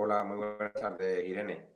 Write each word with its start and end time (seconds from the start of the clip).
Hola, 0.00 0.22
muy 0.22 0.36
buenas 0.36 0.72
tardes, 0.74 1.26
Irene. 1.26 1.66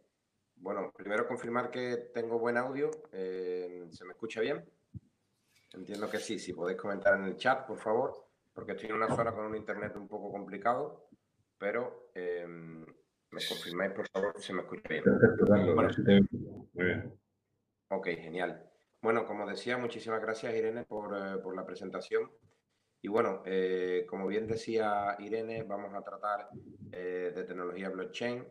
Bueno, 0.55 0.93
primero 0.97 1.27
confirmar 1.27 1.73
que 1.73 2.11
tengo 2.15 2.39
buen 2.39 2.57
audio. 2.57 2.89
Eh, 3.11 3.89
¿Se 3.91 4.05
me 4.05 4.13
escucha 4.13 4.41
bien? 4.41 4.65
Entiendo 5.73 6.09
que 6.09 6.19
sí. 6.19 6.39
Si 6.39 6.53
podéis 6.53 6.79
comentar 6.79 7.19
en 7.19 7.25
el 7.25 7.37
chat, 7.37 7.67
por 7.67 7.81
favor, 7.81 8.29
porque 8.55 8.73
estoy 8.73 8.91
en 8.91 8.95
una 8.95 9.09
zona 9.09 9.33
con 9.33 9.47
un 9.47 9.57
internet 9.57 9.97
un 9.97 10.07
poco 10.07 10.31
complicado, 10.31 11.09
pero 11.59 12.11
eh, 12.15 12.47
me 12.47 13.41
confirmáis, 13.49 13.91
por 13.91 14.09
favor, 14.09 14.35
si 14.37 14.45
se 14.45 14.53
me 14.53 14.63
escucha 14.63 14.89
bien. 14.89 15.03
muy 16.75 16.85
bien. 16.85 17.21
Ok, 17.89 18.07
genial. 18.07 18.71
Bueno, 19.01 19.27
como 19.27 19.49
decía, 19.49 19.79
muchísimas 19.79 20.23
gracias, 20.23 20.55
Irene, 20.55 20.85
por, 20.85 21.13
eh, 21.13 21.39
por 21.43 21.57
la 21.57 21.67
presentación. 21.67 22.31
Y 23.05 23.09
bueno, 23.09 23.43
eh, 23.45 24.07
como 24.09 24.29
bien 24.29 24.47
decía 24.47 25.17
Irene, 25.19 25.65
vamos 25.65 25.93
a 25.93 26.05
tratar 26.05 26.49
eh, 26.93 27.33
de 27.35 27.43
tecnología 27.43 27.89
blockchain, 27.89 28.47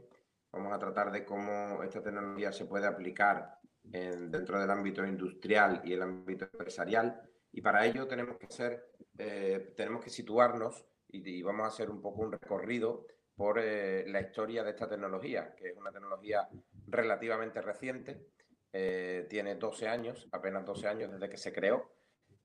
vamos 0.52 0.74
a 0.74 0.78
tratar 0.78 1.10
de 1.10 1.24
cómo 1.24 1.82
esta 1.84 2.04
tecnología 2.04 2.52
se 2.52 2.66
puede 2.66 2.86
aplicar 2.86 3.60
dentro 3.84 4.60
del 4.60 4.70
ámbito 4.70 5.06
industrial 5.06 5.82
y 5.86 5.94
el 5.94 6.02
ámbito 6.02 6.50
empresarial. 6.52 7.22
Y 7.54 7.62
para 7.62 7.86
ello 7.86 8.08
tenemos 8.08 8.38
que 8.38 8.46
hacer, 8.46 8.92
eh, 9.18 9.74
tenemos 9.76 10.04
que 10.04 10.10
situarnos 10.10 10.86
y, 11.08 11.42
vamos 11.42 11.64
a 11.64 11.70
hacer 11.70 11.90
un 11.90 12.02
poco 12.02 12.22
un 12.22 12.34
recorrido 12.34 13.08
por 13.36 13.56
la 13.58 14.20
historia 14.20 14.64
de 14.64 14.72
esta 14.72 14.88
tecnología, 14.88 15.56
que 15.56 15.70
es 15.70 15.78
una 15.78 15.92
tecnología 15.92 16.48
relativamente 16.88 17.62
reciente, 17.62 18.28
tiene 18.72 19.56
12 19.56 19.88
años, 19.88 20.28
apenas 20.32 20.66
12 20.66 20.88
años 20.88 21.12
desde 21.12 21.30
que 21.30 21.38
se 21.38 21.52
creó 21.52 21.90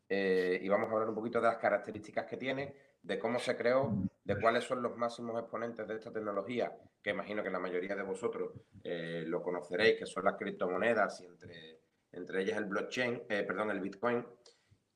eh, 0.08 0.60
y 0.62 0.68
vamos 0.68 0.88
a 0.88 0.92
hablar 0.92 1.08
un 1.08 1.14
poquito 1.14 1.40
de 1.40 1.48
las 1.48 1.56
características 1.56 2.26
que 2.26 2.36
tiene, 2.36 2.74
de 3.02 3.18
cómo 3.18 3.38
se 3.38 3.56
creó, 3.56 3.92
de 4.24 4.40
cuáles 4.40 4.64
son 4.64 4.82
los 4.82 4.96
máximos 4.96 5.38
exponentes 5.40 5.86
de 5.86 5.94
esta 5.94 6.12
tecnología, 6.12 6.72
que 7.02 7.10
imagino 7.10 7.42
que 7.42 7.50
la 7.50 7.58
mayoría 7.58 7.94
de 7.96 8.02
vosotros 8.02 8.52
eh, 8.84 9.24
lo 9.26 9.42
conoceréis, 9.42 9.98
que 9.98 10.06
son 10.06 10.24
las 10.24 10.36
criptomonedas 10.36 11.20
y 11.20 11.26
entre, 11.26 11.80
entre 12.12 12.42
ellas 12.42 12.58
el 12.58 12.66
blockchain, 12.66 13.22
eh, 13.28 13.42
perdón, 13.42 13.70
el 13.70 13.80
Bitcoin. 13.80 14.24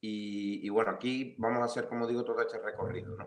Y, 0.02 0.67
bueno, 0.70 0.92
aquí 0.92 1.34
vamos 1.36 1.61
a 1.61 1.67
hacer, 1.67 1.86
como 1.86 2.06
digo, 2.06 2.24
todo 2.24 2.41
este 2.41 2.58
recorrido. 2.58 3.19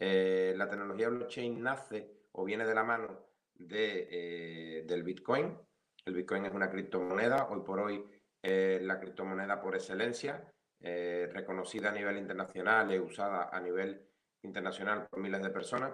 la 0.00 0.68
tecnología 0.68 1.10
blockchain 1.10 1.62
nace 1.62 2.10
o 2.32 2.44
viene 2.44 2.66
de 2.66 2.74
la 2.74 2.82
mano 2.82 3.20
de, 3.54 4.84
del 4.84 5.04
Bitcoin. 5.04 5.56
El 6.04 6.14
Bitcoin 6.14 6.46
es 6.46 6.52
una 6.52 6.70
criptomoneda, 6.70 7.48
hoy 7.48 7.60
por 7.60 7.78
hoy 7.78 8.04
la 8.42 8.98
criptomoneda 8.98 9.60
por 9.60 9.76
excelencia. 9.76 10.44
Eh, 10.80 11.28
reconocida 11.32 11.90
a 11.90 11.92
nivel 11.92 12.18
internacional 12.18 12.88
usada 13.00 13.50
a 13.52 13.60
nivel 13.60 14.00
internacional 14.42 15.08
por 15.10 15.18
miles 15.20 15.42
de 15.42 15.50
personas. 15.50 15.92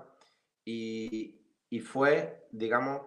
Y, 0.65 1.41
fue, 1.83 2.47
digamos, 2.53 3.03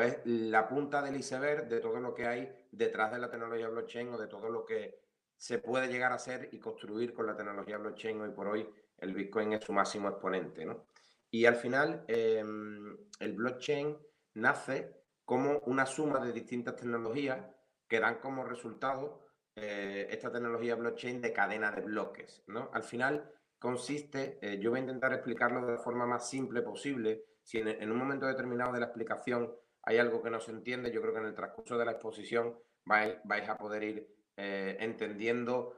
es 0.00 0.20
la 0.24 0.68
punta 0.68 1.02
del 1.02 1.16
iceberg 1.16 1.68
de 1.68 1.80
todo 1.80 1.98
lo 2.00 2.14
que 2.14 2.26
hay 2.26 2.66
detrás 2.70 3.12
de 3.12 3.18
la 3.18 3.30
tecnología 3.30 3.68
blockchain 3.68 4.08
o 4.14 4.18
de 4.18 4.28
todo 4.28 4.48
lo 4.48 4.64
que 4.64 5.00
se 5.36 5.58
puede 5.58 5.88
llegar 5.88 6.12
a 6.12 6.16
hacer 6.16 6.48
y 6.52 6.60
construir 6.60 7.12
con 7.12 7.26
la 7.26 7.36
tecnología 7.36 7.78
blockchain. 7.78 8.20
Hoy 8.20 8.30
por 8.30 8.48
hoy 8.48 8.68
el 8.98 9.12
Bitcoin 9.12 9.54
es 9.54 9.64
su 9.64 9.72
máximo 9.72 10.08
exponente. 10.08 10.66
Y 11.30 11.46
al 11.46 11.56
final, 11.56 12.04
em, 12.06 12.96
el 13.18 13.32
blockchain 13.32 13.98
nace 14.34 15.02
como 15.24 15.58
una 15.60 15.86
suma 15.86 16.24
de 16.24 16.32
distintas 16.32 16.76
tecnologías 16.76 17.44
que 17.88 18.00
dan 18.00 18.20
como 18.20 18.44
resultado 18.44 19.31
eh, 19.54 20.08
esta 20.10 20.32
tecnología 20.32 20.76
blockchain 20.76 21.20
de 21.20 21.32
cadena 21.32 21.70
de 21.70 21.82
bloques. 21.82 22.42
¿no? 22.46 22.70
Al 22.72 22.82
final 22.82 23.30
consiste, 23.58 24.38
eh, 24.40 24.58
yo 24.58 24.70
voy 24.70 24.78
a 24.78 24.82
intentar 24.82 25.12
explicarlo 25.12 25.66
de 25.66 25.72
la 25.72 25.78
forma 25.78 26.06
más 26.06 26.28
simple 26.28 26.62
posible. 26.62 27.24
Si 27.42 27.58
en, 27.58 27.90
un 27.90 27.98
momento 27.98 28.26
determinado 28.26 28.72
de 28.72 28.80
la 28.80 28.86
explicación 28.86 29.52
hay 29.82 29.98
algo 29.98 30.22
que 30.22 30.30
no 30.30 30.40
se 30.40 30.52
entiende, 30.52 30.92
yo 30.92 31.00
creo 31.02 31.12
que 31.12 31.20
en 31.20 31.26
el 31.26 31.34
transcurso 31.34 31.76
de 31.76 31.84
la 31.84 31.92
exposición 31.92 32.56
vais, 32.84 33.48
a 33.48 33.56
poder 33.58 33.82
ir 33.82 34.16
eh, 34.36 34.76
entendiendo, 34.80 35.76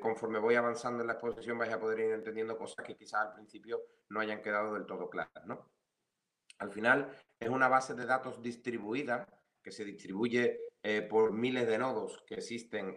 conforme 0.00 0.38
voy 0.38 0.54
avanzando 0.54 1.02
en 1.02 1.08
la 1.08 1.12
exposición, 1.14 1.58
vais 1.58 1.72
a 1.72 1.78
poder 1.78 2.00
ir 2.00 2.12
entendiendo 2.12 2.56
cosas 2.56 2.86
que 2.86 2.96
quizás 2.96 3.26
al 3.26 3.34
principio 3.34 3.82
no 4.08 4.20
hayan 4.20 4.40
quedado 4.40 4.72
del 4.72 4.86
todo 4.86 5.10
claras. 5.10 5.44
¿no? 5.44 5.70
Al 6.58 6.70
final 6.72 7.10
es 7.38 7.48
una 7.48 7.68
base 7.68 7.94
de 7.94 8.06
datos 8.06 8.40
distribuida 8.42 9.26
que 9.62 9.70
se 9.70 9.84
distribuye 9.84 10.67
eh, 10.90 11.02
por 11.02 11.34
miles 11.34 11.66
de 11.66 11.76
nodos 11.76 12.24
que 12.26 12.36
existen 12.36 12.96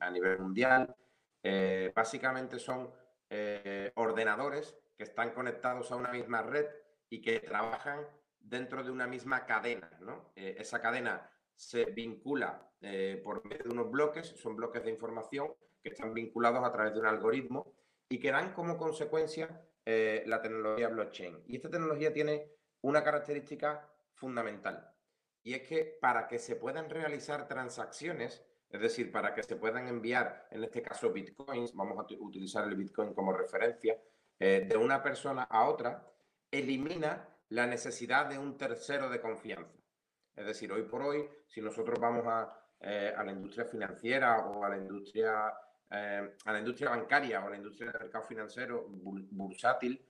a 0.00 0.10
nivel 0.10 0.38
mundial. 0.38 0.96
Eh, 1.42 1.92
básicamente 1.94 2.58
son 2.58 2.90
eh, 3.28 3.92
ordenadores 3.96 4.74
que 4.96 5.02
están 5.02 5.34
conectados 5.34 5.92
a 5.92 5.96
una 5.96 6.10
misma 6.10 6.40
red 6.40 6.64
y 7.10 7.20
que 7.20 7.40
trabajan 7.40 8.08
dentro 8.40 8.82
de 8.82 8.90
una 8.90 9.06
misma 9.06 9.44
cadena. 9.44 9.90
esa 10.34 10.80
cadena 10.80 11.30
se 11.54 11.84
vincula 11.84 12.70
por 13.22 13.44
medio 13.44 13.64
de 13.64 13.70
unos 13.70 13.90
bloques, 13.90 14.26
son 14.26 14.56
bloques 14.56 14.82
de 14.82 14.90
información 14.90 15.52
que 15.82 15.90
están 15.90 16.14
vinculados 16.14 16.64
a 16.64 16.72
través 16.72 16.94
de 16.94 17.00
un 17.00 17.06
algoritmo 17.06 17.74
y 18.08 18.18
que 18.18 18.32
dan 18.32 18.54
como 18.54 18.78
consecuencia 18.78 19.62
la 19.84 20.40
tecnología 20.40 20.88
blockchain. 20.88 21.44
Y 21.48 21.56
esta 21.56 21.68
tecnología 21.68 22.14
tiene 22.14 22.48
una 22.80 23.04
característica 23.04 23.92
fundamental 24.14 24.93
y 25.44 25.52
es 25.52 25.62
que 25.62 25.98
para 26.00 26.26
que 26.26 26.38
se 26.38 26.56
puedan 26.56 26.88
realizar 26.88 27.46
transacciones, 27.46 28.42
es 28.70 28.80
decir, 28.80 29.12
para 29.12 29.34
que 29.34 29.42
se 29.42 29.56
puedan 29.56 29.86
enviar, 29.86 30.48
en 30.50 30.64
este 30.64 30.82
caso, 30.82 31.12
bitcoins, 31.12 31.74
vamos 31.74 31.98
a 31.98 32.06
utilizar 32.18 32.66
el 32.66 32.74
bitcoin 32.74 33.12
como 33.12 33.32
referencia, 33.32 34.00
eh, 34.40 34.66
de 34.66 34.76
una 34.76 35.02
persona 35.02 35.42
a 35.42 35.68
otra, 35.68 36.10
elimina 36.50 37.28
la 37.50 37.66
necesidad 37.66 38.26
de 38.26 38.38
un 38.38 38.56
tercero 38.56 39.10
de 39.10 39.20
confianza. 39.20 39.78
Es 40.34 40.46
decir, 40.46 40.72
hoy 40.72 40.82
por 40.82 41.02
hoy, 41.02 41.28
si 41.46 41.60
nosotros 41.60 42.00
vamos 42.00 42.24
a, 42.26 42.58
eh, 42.80 43.14
la 43.14 43.30
industria 43.30 43.66
financiera 43.66 44.46
o 44.46 44.64
a 44.64 44.70
la 44.70 44.78
industria, 44.78 45.52
eh, 45.90 46.36
a 46.44 46.52
la 46.52 46.58
industria 46.58 46.90
bancaria 46.90 47.44
o 47.44 47.46
a 47.46 47.50
la 47.50 47.56
industria 47.56 47.92
del 47.92 48.00
mercado 48.00 48.24
financiero 48.24 48.86
bursátil, 48.88 50.04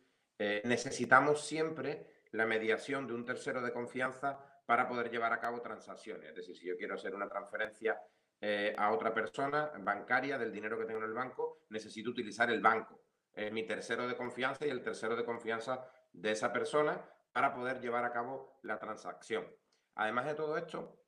necesitamos 0.65 1.47
siempre 1.47 2.23
la 2.33 2.45
mediación 2.45 3.07
de 3.07 3.15
un 3.15 3.25
tercero 3.25 3.63
de 3.63 3.73
confianza 3.73 4.54
para 4.67 4.89
poder 4.89 5.11
llevar 5.11 5.33
a 5.33 5.41
cabo 5.41 5.61
transacciones. 5.61 6.29
Es 6.29 6.37
decir, 6.37 6.57
si 6.57 6.67
yo 6.67 6.77
quiero 6.77 6.95
hacer 6.95 7.15
una 7.15 7.29
transferencia 7.29 8.01
eh, 8.41 8.75
a 8.77 8.93
otra 8.93 9.13
persona 9.13 9.73
bancaria 9.79 10.39
del 10.39 10.53
dinero 10.53 10.79
que 10.79 10.85
tengo 10.85 11.01
en 11.01 11.07
el 11.07 11.15
banco, 11.15 11.65
necesito 11.71 12.11
utilizar 12.11 12.51
el 12.51 12.61
banco. 12.61 13.01
Es 13.33 13.53
mi 13.53 13.67
tercero 13.67 14.07
de 14.07 14.17
confianza 14.17 14.67
y 14.67 14.71
el 14.71 14.83
tercero 14.83 15.17
de 15.17 15.25
confianza 15.25 15.87
de 16.13 16.31
esa 16.31 16.53
persona 16.53 17.03
para 17.33 17.53
poder 17.55 17.81
llevar 17.81 18.05
a 18.05 18.13
cabo 18.13 18.59
la 18.63 18.79
transacción. 18.79 19.47
Además 19.97 20.27
de 20.27 20.35
todo 20.35 20.57
esto, 20.57 21.01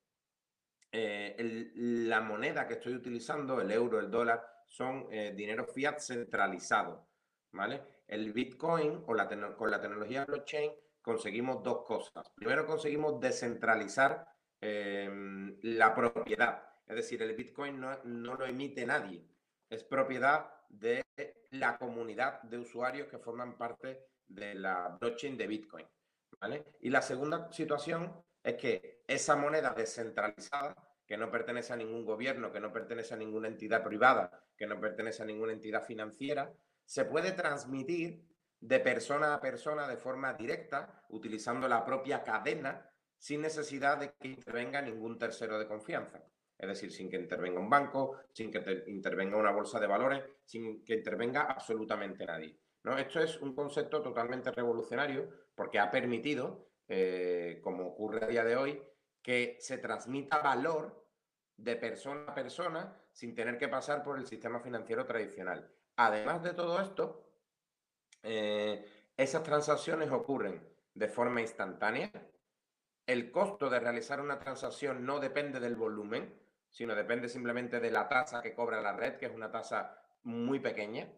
eh, 0.91 1.37
la 1.75 2.21
moneda 2.21 2.67
que 2.67 2.75
estoy 2.75 2.95
utilizando, 2.95 3.61
el 3.61 3.71
euro, 3.71 4.01
el 4.01 4.11
dólar, 4.11 4.45
son 4.67 5.07
eh, 5.11 5.33
dinero 5.37 5.65
fiat 5.67 5.99
centralizado. 6.01 7.09
¿vale? 7.53 7.83
El 8.07 8.33
Bitcoin 8.33 9.03
o 9.07 9.15
la 9.15 9.29
con 9.57 9.71
la 9.71 9.81
tecnología 9.81 10.25
blockchain 10.25 10.73
conseguimos 11.07 11.63
dos 11.63 11.85
cosas. 11.85 12.29
Primero 12.35 12.67
conseguimos 12.67 13.21
descentralizar 13.21 14.27
em, 14.61 15.57
la 15.63 15.95
propiedad. 15.95 16.65
Es 16.85 16.97
decir, 16.97 17.23
el 17.23 17.37
Bitcoin 17.37 17.81
no, 17.81 18.35
lo 18.35 18.45
emite 18.45 18.85
nadie. 18.85 19.25
Es 19.71 19.85
propiedad 19.85 20.51
de 20.69 21.05
la 21.53 21.79
comunidad 21.79 22.43
de 22.43 22.59
usuarios 22.59 23.07
que 23.07 23.19
forman 23.19 23.57
parte 23.57 24.09
de 24.27 24.57
la 24.57 24.99
blockchain 25.01 25.37
de 25.37 25.47
Bitcoin. 25.47 25.87
Y 26.81 26.91
la 26.91 27.03
segunda 27.03 27.53
situación 27.53 28.13
es 28.43 28.55
que 28.57 29.05
esa 29.07 29.37
moneda 29.37 29.75
descentralizada, 29.75 30.75
que 31.07 31.17
no 31.17 31.31
pertenece 31.31 31.73
a 31.73 31.77
ningún 31.77 32.05
gobierno, 32.05 32.51
que 32.51 32.59
no 32.59 32.73
pertenece 32.73 33.15
a 33.15 33.17
ninguna 33.17 33.47
entidad 33.47 33.85
privada, 33.85 34.43
que 34.57 34.67
no 34.67 34.81
pertenece 34.81 35.23
a 35.23 35.27
ninguna 35.27 35.53
entidad 35.53 35.85
financiera, 35.85 36.53
se 36.85 37.05
puede 37.05 37.31
transmitir 37.31 38.25
de 38.67 38.81
persona 38.81 39.33
a 39.33 39.41
persona 39.41 39.87
de 39.87 39.97
forma 39.97 40.33
directa, 40.35 41.05
utilizando 41.11 41.69
la 41.69 41.85
propia 41.85 42.25
cadena, 42.25 42.91
sin 43.17 43.41
necesidad 43.41 43.99
de 43.99 44.13
que 44.15 44.29
intervenga 44.29 44.83
ningún 44.83 45.19
tercero 45.19 45.57
de 45.59 45.69
confianza. 45.69 46.21
Es 46.59 46.69
decir, 46.69 46.91
sin 46.91 47.09
que 47.09 47.17
intervenga 47.17 47.61
un 47.61 47.71
banco, 47.71 48.19
sin 48.33 48.51
que 48.51 48.85
intervenga 48.89 49.37
una 49.37 49.53
bolsa 49.53 49.79
de 49.79 49.87
valores, 49.87 50.25
sin 50.45 50.85
que 50.85 50.95
intervenga 50.95 51.43
absolutamente 51.43 52.27
nadie. 52.27 52.59
¿no? 52.83 52.99
Esto 52.99 53.21
es 53.21 53.41
un 53.41 53.55
concepto 53.55 54.03
totalmente 54.03 54.51
revolucionario 54.51 55.29
porque 55.55 55.79
ha 55.79 55.91
permitido, 55.91 56.67
eh, 56.89 57.61
como 57.63 57.87
ocurre 57.87 58.25
a 58.25 58.29
día 58.29 58.45
de 58.45 58.57
hoy, 58.57 58.83
que 59.23 59.59
se 59.61 59.79
transmita 59.79 60.39
valor 60.39 61.07
de 61.57 61.77
persona 61.77 62.33
a 62.33 62.35
persona 62.35 63.01
sin 63.13 63.35
tener 63.35 63.59
que 63.59 63.69
pasar 63.69 64.03
por 64.03 64.19
el 64.19 64.27
sistema 64.27 64.59
financiero 64.61 65.07
tradicional. 65.07 65.71
Además 65.97 66.43
de 66.43 66.53
todo 66.53 66.81
esto, 66.81 67.26
eh, 68.27 68.85
esas 69.17 69.45
transacciones 69.45 70.11
ocurren 70.11 70.61
de 70.95 71.09
forma 71.09 71.41
instantánea. 71.41 72.11
El 73.07 73.31
costo 73.31 73.71
de 73.71 73.79
realizar 73.79 74.21
una 74.21 74.41
transacción 74.41 75.07
no 75.07 75.21
depende 75.21 75.61
del 75.61 75.77
volumen, 75.77 76.35
sino 76.69 76.97
depende 76.97 77.29
simplemente 77.29 77.79
de 77.79 77.93
la 77.93 78.09
tasa 78.09 78.43
que 78.43 78.53
cobra 78.53 78.83
la 78.83 78.95
red, 78.95 79.17
que 79.17 79.27
es 79.27 79.35
una 79.35 79.51
tasa 79.51 79.97
muy 80.25 80.59
pequeña. 80.59 81.09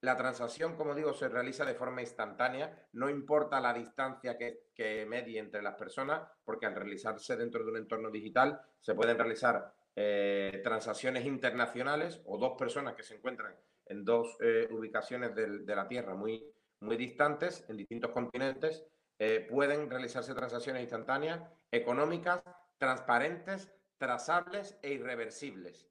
la 0.00 0.16
transacción, 0.16 0.76
como 0.76 0.94
digo, 0.94 1.12
se 1.12 1.28
realiza 1.28 1.64
de 1.64 1.74
forma 1.74 2.00
instantánea, 2.00 2.86
no 2.92 3.10
importa 3.10 3.60
la 3.60 3.74
distancia 3.74 4.38
que, 4.38 4.70
que 4.72 5.04
medie 5.06 5.40
entre 5.40 5.60
las 5.60 5.74
personas, 5.74 6.22
porque 6.44 6.66
al 6.66 6.76
realizarse 6.76 7.36
dentro 7.36 7.64
de 7.64 7.70
un 7.72 7.78
entorno 7.78 8.08
digital 8.08 8.62
se 8.80 8.94
pueden 8.94 9.18
realizar 9.18 9.74
eh, 9.96 10.60
transacciones 10.62 11.26
internacionales 11.26 12.22
o 12.26 12.38
dos 12.38 12.56
personas 12.56 12.94
que 12.94 13.02
se 13.02 13.16
encuentran 13.16 13.52
en 13.88 14.04
dos 14.04 14.36
eh, 14.40 14.68
ubicaciones 14.70 15.34
de 15.34 15.76
la 15.76 15.88
Tierra 15.88 16.14
muy, 16.14 16.44
muy 16.80 16.96
distantes, 16.96 17.64
en 17.68 17.76
distintos 17.76 18.10
continentes, 18.10 18.84
eh, 19.18 19.46
pueden 19.50 19.90
realizarse 19.90 20.34
transacciones 20.34 20.82
instantáneas, 20.82 21.42
económicas, 21.70 22.42
transparentes, 22.78 23.70
trazables 23.98 24.78
e 24.82 24.92
irreversibles. 24.92 25.88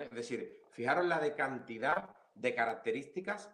Es 0.00 0.10
decir, 0.10 0.60
fijaros 0.72 1.06
la 1.06 1.18
de 1.18 1.34
cantidad 1.34 2.10
de 2.34 2.54
características 2.54 3.50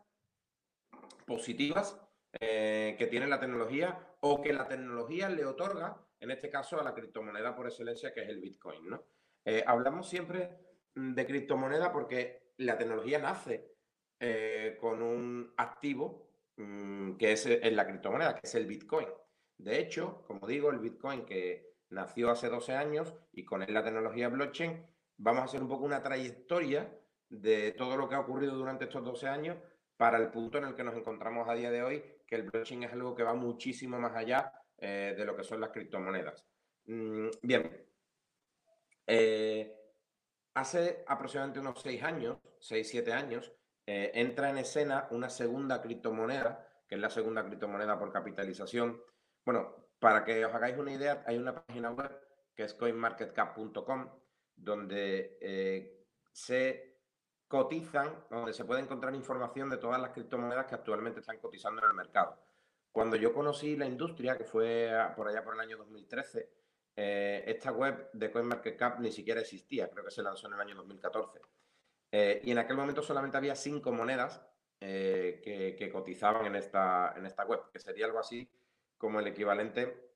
positivas 1.26 2.00
que 2.32 3.08
tiene 3.08 3.28
la 3.28 3.38
tecnología 3.38 3.96
o 4.18 4.42
que 4.42 4.52
la 4.52 4.66
tecnología 4.66 5.28
le 5.28 5.44
otorga, 5.44 5.96
en 6.18 6.32
este 6.32 6.50
caso, 6.50 6.80
a 6.80 6.82
la 6.82 6.92
criptomoneda 6.92 7.54
por 7.54 7.66
excelencia, 7.66 8.12
que 8.12 8.22
es 8.22 8.28
el 8.28 8.40
Bitcoin. 8.40 8.90
¿no? 8.90 9.04
Eh, 9.44 9.62
hablamos 9.66 10.08
siempre 10.08 10.56
mm, 10.94 11.14
de 11.14 11.26
criptomoneda 11.26 11.92
porque 11.92 12.52
la 12.58 12.78
tecnología 12.78 13.18
nace 13.18 13.73
eh, 14.20 14.76
con 14.80 15.02
un 15.02 15.52
activo 15.56 16.28
mm, 16.56 17.14
que 17.16 17.32
es, 17.32 17.46
en 17.46 17.76
la 17.76 17.86
criptomoneda, 17.86 18.34
que 18.34 18.46
es 18.46 18.54
el 18.54 18.66
Bitcoin. 18.66 19.08
De 19.58 19.78
hecho, 19.78 20.22
como 20.26 20.46
digo, 20.46 20.70
el 20.70 20.78
Bitcoin 20.78 21.24
que 21.24 21.74
nació 21.90 22.30
hace 22.30 22.48
12 22.48 22.74
años 22.74 23.14
y 23.32 23.44
con 23.44 23.62
él 23.62 23.72
la 23.72 23.84
tecnología 23.84 24.28
blockchain, 24.28 24.84
vamos 25.16 25.42
a 25.42 25.44
hacer 25.44 25.62
un 25.62 25.68
poco 25.68 25.84
una 25.84 26.02
trayectoria 26.02 26.90
de 27.28 27.72
todo 27.72 27.96
lo 27.96 28.08
que 28.08 28.14
ha 28.14 28.20
ocurrido 28.20 28.54
durante 28.54 28.84
estos 28.84 29.04
12 29.04 29.28
años 29.28 29.56
para 29.96 30.18
el 30.18 30.30
punto 30.30 30.58
en 30.58 30.64
el 30.64 30.74
que 30.74 30.84
nos 30.84 30.96
encontramos 30.96 31.48
a 31.48 31.54
día 31.54 31.70
de 31.70 31.82
hoy, 31.82 32.04
que 32.26 32.36
el 32.36 32.50
blockchain 32.50 32.82
es 32.82 32.92
algo 32.92 33.14
que 33.14 33.22
va 33.22 33.34
muchísimo 33.34 33.98
más 33.98 34.14
allá 34.16 34.52
eh, 34.78 35.14
de 35.16 35.24
lo 35.24 35.36
que 35.36 35.44
son 35.44 35.60
las 35.60 35.70
criptomonedas. 35.70 36.44
Mm, 36.86 37.28
bien, 37.42 37.86
eh, 39.06 39.72
hace 40.54 41.04
aproximadamente 41.06 41.60
unos 41.60 41.80
seis 41.80 42.02
años, 42.02 42.38
seis, 42.58 42.88
siete 42.88 43.12
años, 43.12 43.52
eh, 43.86 44.12
entra 44.14 44.50
en 44.50 44.58
escena 44.58 45.08
una 45.10 45.28
segunda 45.28 45.80
criptomoneda, 45.82 46.66
que 46.88 46.94
es 46.94 47.00
la 47.00 47.10
segunda 47.10 47.44
criptomoneda 47.44 47.98
por 47.98 48.12
capitalización. 48.12 49.02
Bueno, 49.44 49.88
para 49.98 50.24
que 50.24 50.44
os 50.44 50.54
hagáis 50.54 50.78
una 50.78 50.92
idea, 50.92 51.22
hay 51.26 51.36
una 51.36 51.54
página 51.64 51.90
web 51.90 52.10
que 52.54 52.64
es 52.64 52.74
coinmarketcap.com, 52.74 54.08
donde 54.56 55.38
eh, 55.40 56.06
se 56.32 56.94
cotizan, 57.48 58.24
donde 58.30 58.52
se 58.52 58.64
puede 58.64 58.80
encontrar 58.80 59.14
información 59.14 59.68
de 59.70 59.76
todas 59.76 60.00
las 60.00 60.10
criptomonedas 60.10 60.66
que 60.66 60.74
actualmente 60.74 61.20
están 61.20 61.38
cotizando 61.38 61.82
en 61.82 61.88
el 61.88 61.94
mercado. 61.94 62.38
Cuando 62.90 63.16
yo 63.16 63.34
conocí 63.34 63.76
la 63.76 63.86
industria, 63.86 64.38
que 64.38 64.44
fue 64.44 64.90
por 65.16 65.28
allá 65.28 65.42
por 65.42 65.54
el 65.54 65.60
año 65.60 65.76
2013, 65.76 66.48
eh, 66.96 67.42
esta 67.46 67.72
web 67.72 68.08
de 68.12 68.30
CoinMarketCap 68.30 69.00
ni 69.00 69.10
siquiera 69.10 69.40
existía, 69.40 69.90
creo 69.90 70.04
que 70.04 70.12
se 70.12 70.22
lanzó 70.22 70.46
en 70.46 70.54
el 70.54 70.60
año 70.60 70.76
2014. 70.76 71.40
Eh, 72.16 72.40
y 72.44 72.52
en 72.52 72.58
aquel 72.58 72.76
momento 72.76 73.02
solamente 73.02 73.36
había 73.36 73.56
cinco 73.56 73.90
monedas 73.90 74.40
eh, 74.78 75.40
que, 75.76 75.90
cotizaban 75.90 76.46
en 76.46 76.54
esta, 76.54 77.12
en 77.16 77.26
esta 77.26 77.44
web, 77.44 77.62
que 77.72 77.80
sería 77.80 78.06
algo 78.06 78.20
así 78.20 78.48
como 78.96 79.18
el 79.18 79.26
equivalente 79.26 80.12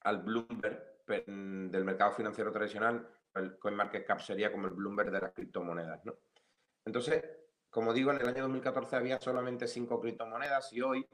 al 0.00 0.22
Bloomberg 0.22 1.04
del 1.06 1.84
mercado 1.84 2.12
financiero 2.12 2.50
tradicional. 2.50 3.06
El 3.34 3.58
CoinMarketCap 3.58 4.20
sería 4.20 4.50
como 4.50 4.68
el 4.68 4.72
Bloomberg 4.72 5.10
de 5.10 5.20
las 5.20 5.32
criptomonedas. 5.32 6.02
¿no? 6.06 6.14
Entonces, 6.86 7.22
como 7.68 7.92
digo, 7.92 8.10
en 8.10 8.22
el 8.22 8.28
año 8.28 8.44
2014 8.44 8.96
había 8.96 9.20
solamente 9.20 9.68
cinco 9.68 10.00
criptomonedas 10.00 10.72
y 10.72 10.80
hoy 10.80 11.06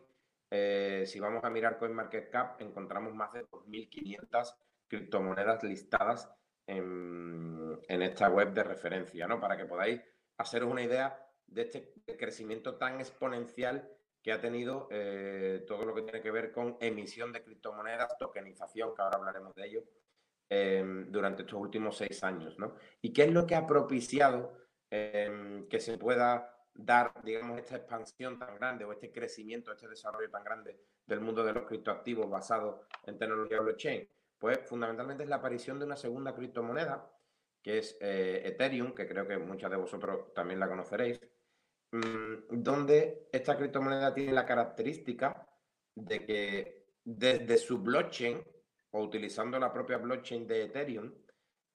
eh, 0.49 1.03
si 1.09 1.19
vamos 1.19 1.43
a 1.43 1.51
mirar 1.51 1.77
CoinMarketCap, 1.79 2.61
encontramos 2.61 3.13
más 3.15 3.33
de 3.33 3.49
2.500 3.49 4.55
criptomonedas 4.87 5.65
listadas 5.65 6.31
en, 6.67 7.81
esta 7.89 8.29
web 8.29 8.53
de 8.53 8.63
referencia, 8.63 9.27
¿no? 9.27 9.41
Para 9.41 9.57
que 9.57 9.65
podáis 9.65 10.01
haceros 10.39 10.71
una 10.71 10.83
idea 10.83 11.19
de 11.47 11.63
este 11.63 11.93
crecimiento 12.19 12.77
tan 12.77 13.01
exponencial 13.01 13.89
que 14.23 14.33
ha 14.33 14.41
tenido 14.41 14.89
eh, 14.91 15.65
todo 15.67 15.85
lo 15.85 15.95
que 15.95 16.03
tiene 16.03 16.23
que 16.23 16.31
ver 16.31 16.53
con 16.53 16.77
emisión 16.81 17.33
de 17.33 17.43
criptomonedas, 17.43 18.17
tokenización, 18.19 18.95
que 18.95 19.03
ahora 19.03 19.19
hablaremos 19.19 19.55
de 19.55 19.67
ello, 19.67 19.85
em, 20.49 21.11
durante 21.11 21.43
estos 21.43 21.61
últimos 21.61 21.97
seis 21.97 22.23
años, 22.23 22.59
¿no? 22.59 22.77
¿Y 23.01 23.13
qué 23.13 23.25
es 23.25 23.33
lo 23.33 23.47
que 23.47 23.55
ha 23.57 23.67
propiciado 23.67 24.57
em, 24.91 25.67
que 25.69 25.81
se 25.81 25.97
pueda 25.99 26.55
dar, 26.75 27.13
digamos, 27.25 27.59
esta 27.59 27.77
expansión 27.77 28.39
tan 28.39 28.55
grande 28.57 28.85
o 28.85 28.93
este 28.93 29.11
crecimiento, 29.11 29.73
este 29.73 29.89
desarrollo 29.89 30.31
tan 30.31 30.45
grande 30.45 30.79
del 31.07 31.21
mundo 31.21 31.43
de 31.45 31.53
los 31.53 31.65
criptoactivos 31.65 32.29
basado 32.29 32.87
en 33.05 33.19
tecnología 33.19 33.61
blockchain? 33.61 34.09
Pues 34.43 34.59
fundamentalmente 34.67 35.23
es 35.23 35.29
la 35.29 35.37
aparición 35.37 35.79
de 35.79 35.85
una 35.85 35.95
segunda 35.95 36.35
criptomoneda, 36.35 37.09
que 37.63 37.79
es 37.79 37.97
eh, 38.01 38.43
Ethereum, 38.45 38.93
que 38.93 39.07
creo 39.07 39.25
que 39.25 39.39
muchos 39.39 39.71
de 39.71 39.77
vosotros 39.77 40.35
también 40.35 40.59
la 40.59 40.69
conoceréis, 40.69 41.21
mm, 41.93 42.61
donde 42.61 43.29
esta 43.31 43.57
criptomoneda 43.57 44.13
tiene 44.13 44.33
la 44.33 44.45
característica 44.45 45.47
de 45.95 46.27
que 46.27 46.87
desde 47.05 47.57
su 47.57 47.79
blockchain 47.79 48.43
o 48.91 49.05
utilizando 49.05 49.61
la 49.61 49.73
propia 49.73 49.99
blockchain 49.99 50.45
de 50.45 50.65
Ethereum, 50.65 51.15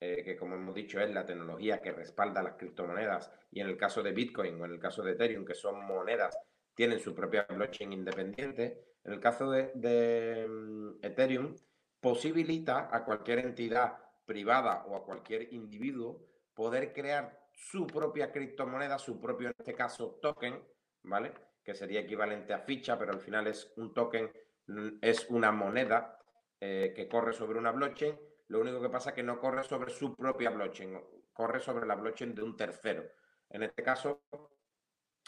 eh, 0.01 0.21
que 0.25 0.35
como 0.35 0.55
hemos 0.55 0.75
dicho 0.75 0.99
es 0.99 1.09
la 1.09 1.25
tecnología 1.25 1.81
que 1.81 1.93
respalda 1.93 2.43
las 2.43 2.55
criptomonedas, 2.55 3.31
y 3.49 3.61
en 3.61 3.67
el 3.67 3.77
caso 3.77 4.03
de 4.03 4.11
Bitcoin 4.11 4.59
o 4.59 4.65
en 4.65 4.73
el 4.73 4.79
caso 4.79 5.01
de 5.03 5.13
Ethereum, 5.13 5.45
que 5.45 5.55
son 5.55 5.85
monedas, 5.85 6.37
tienen 6.75 6.99
su 6.99 7.15
propia 7.15 7.47
blockchain 7.49 7.93
independiente, 7.93 8.97
en 9.05 9.13
el 9.13 9.21
caso 9.21 9.49
de, 9.49 10.45
mm, 10.49 10.97
Ethereum, 11.01 11.55
posibilita 11.99 12.89
a 12.91 13.03
cualquier 13.03 13.39
entidad 13.39 13.97
privada 14.25 14.85
o 14.87 14.95
a 14.95 15.03
cualquier 15.05 15.53
individuo 15.53 16.27
poder 16.53 16.93
crear 16.93 17.47
su 17.53 17.87
propia 17.87 18.31
criptomoneda, 18.31 18.97
su 18.99 19.19
propio, 19.19 19.49
en 19.49 19.55
este 19.57 19.73
caso, 19.73 20.19
token, 20.21 20.63
¿vale? 21.03 21.33
Que 21.63 21.73
sería 21.73 22.01
equivalente 22.01 22.53
a 22.53 22.59
ficha, 22.59 22.97
pero 22.97 23.13
al 23.13 23.19
final 23.19 23.47
es 23.47 23.73
un 23.77 23.93
token, 23.93 24.31
mm, 24.67 24.89
es 25.01 25.27
una 25.29 25.51
moneda 25.51 26.19
eh, 26.59 26.93
que 26.95 27.07
corre 27.07 27.33
sobre 27.33 27.59
una 27.59 27.71
blockchain 27.71 28.17
lo 28.49 28.61
único 28.61 28.81
que 28.81 28.89
pasa 28.89 29.09
es 29.09 29.15
que 29.15 29.23
no 29.23 29.39
corre 29.39 29.63
sobre 29.63 29.91
su 29.91 30.15
propia 30.15 30.49
blockchain, 30.49 30.99
corre 31.33 31.59
sobre 31.59 31.85
la 31.85 31.95
blockchain 31.95 32.33
de 32.33 32.43
un 32.43 32.55
tercero. 32.55 33.03
En 33.49 33.63
este 33.63 33.83
caso, 33.83 34.23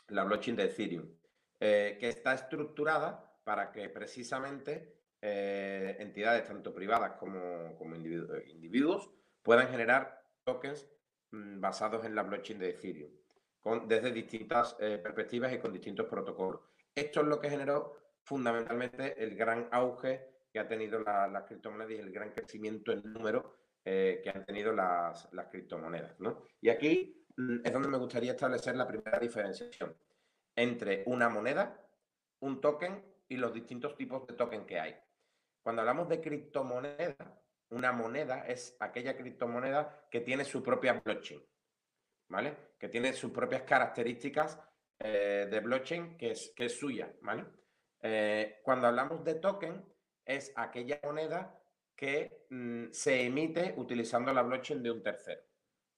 la 0.07 0.23
blockchain 0.23 0.55
de 0.55 0.63
Ethereum, 0.63 1.17
eh, 1.59 1.97
que 1.99 2.09
está 2.09 2.33
estructurada 2.33 3.39
para 3.43 3.71
que 3.71 3.89
precisamente 3.89 4.98
eh, 5.21 5.97
entidades 5.99 6.45
tanto 6.45 6.73
privadas 6.73 7.13
como, 7.13 7.75
como 7.77 7.95
individuos, 7.95 9.09
puedan 9.41 9.69
generar 9.69 10.23
tokens 10.43 10.87
mm, 11.31 11.59
basados 11.59 12.05
en 12.05 12.15
la 12.15 12.23
blockchain 12.23 12.59
de 12.59 12.69
Ethereum, 12.69 13.11
con, 13.59 13.87
desde 13.87 14.11
distintas 14.11 14.75
eh, 14.79 14.97
perspectivas 15.01 15.53
y 15.53 15.59
con 15.59 15.73
distintos 15.73 16.07
protocolos. 16.07 16.61
Esto 16.95 17.21
es 17.21 17.27
lo 17.27 17.39
que 17.39 17.49
generó 17.49 17.95
fundamentalmente 18.23 19.21
el 19.21 19.35
gran 19.35 19.67
auge 19.71 20.27
que 20.51 20.59
ha 20.59 20.67
tenido 20.67 20.99
las 21.01 21.43
criptomonedas 21.43 21.91
y 21.91 21.97
el 21.97 22.11
gran 22.11 22.31
crecimiento 22.31 22.91
en 22.91 23.13
número 23.13 23.55
eh, 23.85 24.21
que 24.23 24.29
han 24.29 24.45
tenido 24.45 24.73
las, 24.73 25.29
criptomonedas. 25.51 26.19
¿no? 26.19 26.43
Y 26.61 26.69
aquí 26.69 27.25
mm, 27.37 27.59
es 27.63 27.73
donde 27.73 27.87
me 27.87 27.97
gustaría 27.97 28.31
establecer 28.31 28.75
la 28.75 28.87
primera 28.87 29.19
diferenciación 29.19 29.95
entre 30.55 31.03
una 31.05 31.29
moneda, 31.29 31.79
un 32.39 32.59
token 32.59 33.03
y 33.27 33.37
los 33.37 33.53
distintos 33.53 33.95
tipos 33.95 34.27
de 34.27 34.33
token 34.33 34.65
que 34.65 34.79
hay. 34.79 34.95
Cuando 35.61 35.81
hablamos 35.81 36.09
de 36.09 36.21
criptomoneda, 36.21 37.41
una 37.69 37.91
moneda 37.91 38.47
es 38.47 38.75
aquella 38.79 39.15
criptomoneda 39.15 40.07
que 40.09 40.21
tiene 40.21 40.43
su 40.45 40.63
propia 40.63 41.01
blockchain, 41.03 41.41
¿vale? 42.29 42.55
Que 42.79 42.89
tiene 42.89 43.13
sus 43.13 43.31
propias 43.31 43.63
características 43.63 44.59
eh, 44.97 45.47
de 45.49 45.59
blockchain 45.59 46.17
que 46.17 46.31
es, 46.31 46.53
que 46.55 46.65
es 46.65 46.79
suya, 46.79 47.13
¿vale? 47.21 47.45
Eh, 48.01 48.59
cuando 48.63 48.87
hablamos 48.87 49.23
de 49.23 49.35
token, 49.35 49.85
es 50.25 50.53
aquella 50.55 50.99
moneda 51.03 51.59
que 51.95 52.45
mm, 52.49 52.91
se 52.91 53.23
emite 53.23 53.73
utilizando 53.77 54.31
la 54.31 54.43
blockchain 54.43 54.81
de 54.81 54.91
un 54.91 55.03
tercero. 55.03 55.41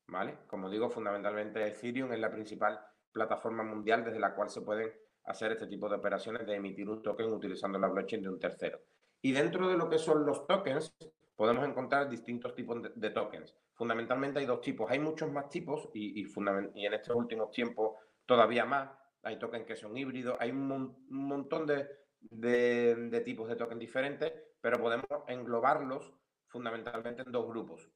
¿Vale? 0.08 0.39
Como 0.48 0.70
digo, 0.70 0.89
fundamentalmente 0.89 1.65
Ethereum 1.65 2.12
es 2.12 2.20
la 2.20 2.32
principal 2.32 2.80
plataforma 3.12 3.63
mundial 3.63 4.03
desde 4.03 4.20
la 4.20 4.36
cual 4.36 4.50
se 4.50 4.62
pueden 4.62 4.91
hacer 5.25 5.51
este 5.51 5.68
tipo 5.68 5.88
de 5.88 5.96
operaciones 5.96 6.46
de 6.46 6.56
emitir 6.56 6.89
un 6.89 7.01
token 7.01 7.32
utilizando 7.32 7.80
la 7.80 7.88
blockchain 7.88 8.24
de 8.24 8.30
un 8.30 8.39
tercero. 8.39 8.82
Y 9.22 9.32
dentro 9.32 9.68
de 9.68 9.78
lo 9.78 9.90
que 9.90 10.00
son 10.00 10.25
los 10.25 10.48
tokens, 10.48 10.96
podemos 11.36 11.68
encontrar 11.68 12.10
distintos 12.10 12.56
tipos 12.56 12.82
de, 12.96 13.10
tokens. 13.12 13.56
Fundamentalmente 13.74 14.40
hay 14.40 14.46
dos 14.46 14.62
tipos. 14.62 14.90
Hay 14.90 15.00
muchos 15.00 15.32
más 15.32 15.50
tipos 15.50 15.90
y, 15.94 16.22
y, 16.22 16.86
en 16.86 16.94
estos 16.94 17.16
últimos 17.16 17.51
tiempos 17.51 17.96
todavía 18.25 18.66
más. 18.66 18.90
Hay 19.24 19.38
tokens 19.38 19.66
que 19.66 19.75
son 19.75 19.96
híbridos. 19.96 20.38
Hay 20.40 20.51
un 20.51 21.06
montón 21.10 21.68
de, 21.68 21.88
de, 22.20 23.22
tipos 23.25 23.48
de 23.48 23.56
tokens 23.56 23.80
diferentes, 23.80 24.34
pero 24.60 24.80
podemos 24.80 25.08
englobarlos 25.28 26.13
fundamentalmente 26.48 27.24
en 27.24 27.32
dos 27.32 27.48
grupos. 27.48 27.90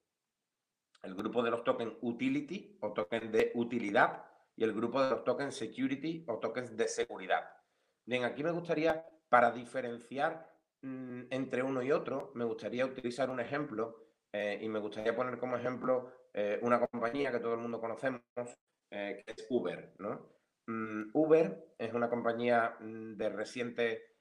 El 1.04 1.16
grupo 1.16 1.44
de 1.44 1.52
los 1.52 1.64
tokens 1.64 1.94
utility 2.02 2.78
o 2.82 2.94
tokens 2.94 3.32
de 3.32 3.52
utilidad, 3.56 4.26
y 4.56 4.64
el 4.64 4.74
grupo 4.74 5.04
de 5.04 5.10
los 5.10 5.24
tokens 5.24 5.56
security 5.56 6.24
o 6.28 6.40
tokens 6.40 6.76
de 6.76 6.88
seguridad. 6.88 7.50
Bien, 8.06 8.24
aquí 8.24 8.44
me 8.44 8.52
gustaría, 8.52 9.06
para 9.30 9.52
diferenciar 9.52 10.55
entre 10.82 11.64
uno 11.64 11.82
y 11.82 11.92
otro, 11.92 12.32
me 12.36 12.46
gustaría 12.46 12.86
utilizar 12.86 13.30
un 13.30 13.40
ejemplo 13.40 14.06
eh, 14.38 14.60
y 14.62 14.68
me 14.68 14.80
gustaría 14.80 15.16
poner 15.16 15.40
como 15.40 15.56
ejemplo 15.56 16.12
eh, 16.34 16.60
una 16.62 16.80
compañía 16.80 17.32
que 17.32 17.40
todo 17.40 17.54
el 17.54 17.62
mundo 17.62 17.80
conocemos, 17.80 18.22
eh, 18.92 19.24
que 19.26 19.32
es 19.32 19.48
Uber. 19.50 19.94
¿no? 20.00 20.30
Mm, 20.68 21.12
Uber 21.14 21.74
es 21.78 21.94
una 21.94 22.10
compañía 22.10 22.76
mm, 22.80 23.16
de 23.16 23.30
reciente, 23.30 24.16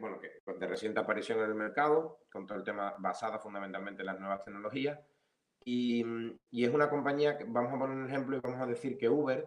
bueno, 0.00 0.18
de 0.20 0.66
reciente 0.66 0.98
aparición 0.98 1.38
en 1.38 1.44
el 1.44 1.54
mercado, 1.54 2.24
con 2.32 2.46
todo 2.46 2.58
el 2.58 2.64
tema 2.64 2.96
basada 2.98 3.38
fundamentalmente 3.38 4.02
en 4.02 4.06
las 4.06 4.18
nuevas 4.18 4.42
tecnologías. 4.44 4.98
Y 5.64 6.02
es 6.50 6.70
una 6.70 6.90
compañía 6.90 7.36
que 7.36 7.44
vamos 7.44 7.72
a 7.72 7.78
poner 7.78 7.96
un 7.96 8.08
ejemplo 8.08 8.36
y 8.36 8.40
vamos 8.40 8.60
a 8.60 8.66
decir 8.66 8.96
que 8.96 9.08
Uber 9.08 9.46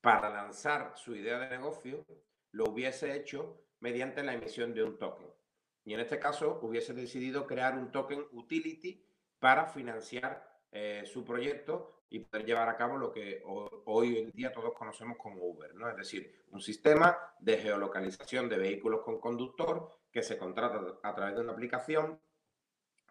para 0.00 0.30
lanzar 0.30 0.92
su 0.94 1.16
idea 1.16 1.38
de 1.38 1.48
negocio 1.48 2.04
lo 2.52 2.66
hubiese 2.70 3.16
hecho 3.16 3.64
mediante 3.80 4.22
la 4.22 4.34
emisión 4.34 4.74
de 4.74 4.84
un 4.84 4.98
token. 4.98 5.26
Y 5.88 5.94
en 5.94 6.00
este 6.00 6.18
caso 6.18 6.58
hubiese 6.60 6.92
decidido 6.92 7.46
crear 7.46 7.78
un 7.78 7.90
token 7.90 8.22
utility 8.32 9.02
para 9.38 9.64
financiar 9.64 10.46
eh, 10.70 11.04
su 11.06 11.24
proyecto 11.24 12.02
y 12.10 12.18
poder 12.18 12.44
llevar 12.44 12.68
a 12.68 12.76
cabo 12.76 12.98
lo 12.98 13.10
que 13.10 13.40
hoy 13.42 14.18
en 14.18 14.30
día 14.32 14.52
todos 14.52 14.74
conocemos 14.74 15.16
como 15.16 15.42
Uber, 15.42 15.74
¿no? 15.74 15.88
Es 15.88 15.96
decir, 15.96 16.44
un 16.50 16.60
sistema 16.60 17.16
de 17.38 17.56
geolocalización 17.56 18.50
de 18.50 18.58
vehículos 18.58 19.00
con 19.00 19.18
conductor 19.18 19.98
que 20.12 20.22
se 20.22 20.36
contrata 20.36 20.78
a 21.02 21.14
través 21.14 21.36
de 21.36 21.40
una 21.40 21.52
aplicación, 21.52 22.20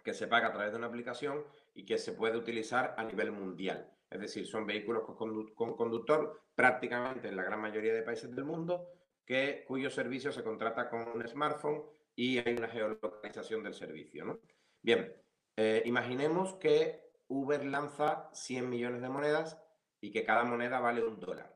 que 0.04 0.14
se 0.14 0.28
paga 0.28 0.50
a 0.50 0.54
través 0.54 0.72
de 0.72 0.78
una 0.78 0.86
aplicación 0.86 1.46
y 1.74 1.84
que 1.84 1.98
se 1.98 2.12
puede 2.12 2.38
utilizar 2.38 2.94
a 2.96 3.04
nivel 3.04 3.32
mundial. 3.32 3.92
Es 4.08 4.20
decir, 4.20 4.46
son 4.46 4.68
vehículos 4.68 5.04
con, 5.04 5.76
conductor 5.76 6.44
prácticamente 6.54 7.28
en 7.28 7.38
la 7.38 7.44
gran 7.44 7.60
mayoría 7.60 7.96
de 7.96 8.04
países 8.04 8.36
del 8.36 8.46
mundo, 8.46 8.88
que, 9.26 9.66
cuyo 9.68 9.90
servicio 9.90 10.32
se 10.32 10.44
contrata 10.44 10.92
con 10.92 11.08
un 11.08 11.28
smartphone 11.28 11.97
y 12.18 12.40
hay 12.40 12.56
una 12.58 12.68
geolocalización 12.68 13.64
del 13.64 13.76
servicio. 13.76 14.42
Bien, 14.82 15.16
eh, 15.56 15.84
imaginemos 15.86 16.56
que 16.56 17.12
Uber 17.28 17.64
lanza 17.64 18.30
100 18.34 18.68
millones 18.68 19.02
de 19.02 19.10
monedas 19.10 19.62
y 20.02 20.12
que 20.12 20.26
cada 20.26 20.44
moneda 20.44 20.80
vale 20.80 21.04
un 21.04 21.20
dólar. 21.20 21.56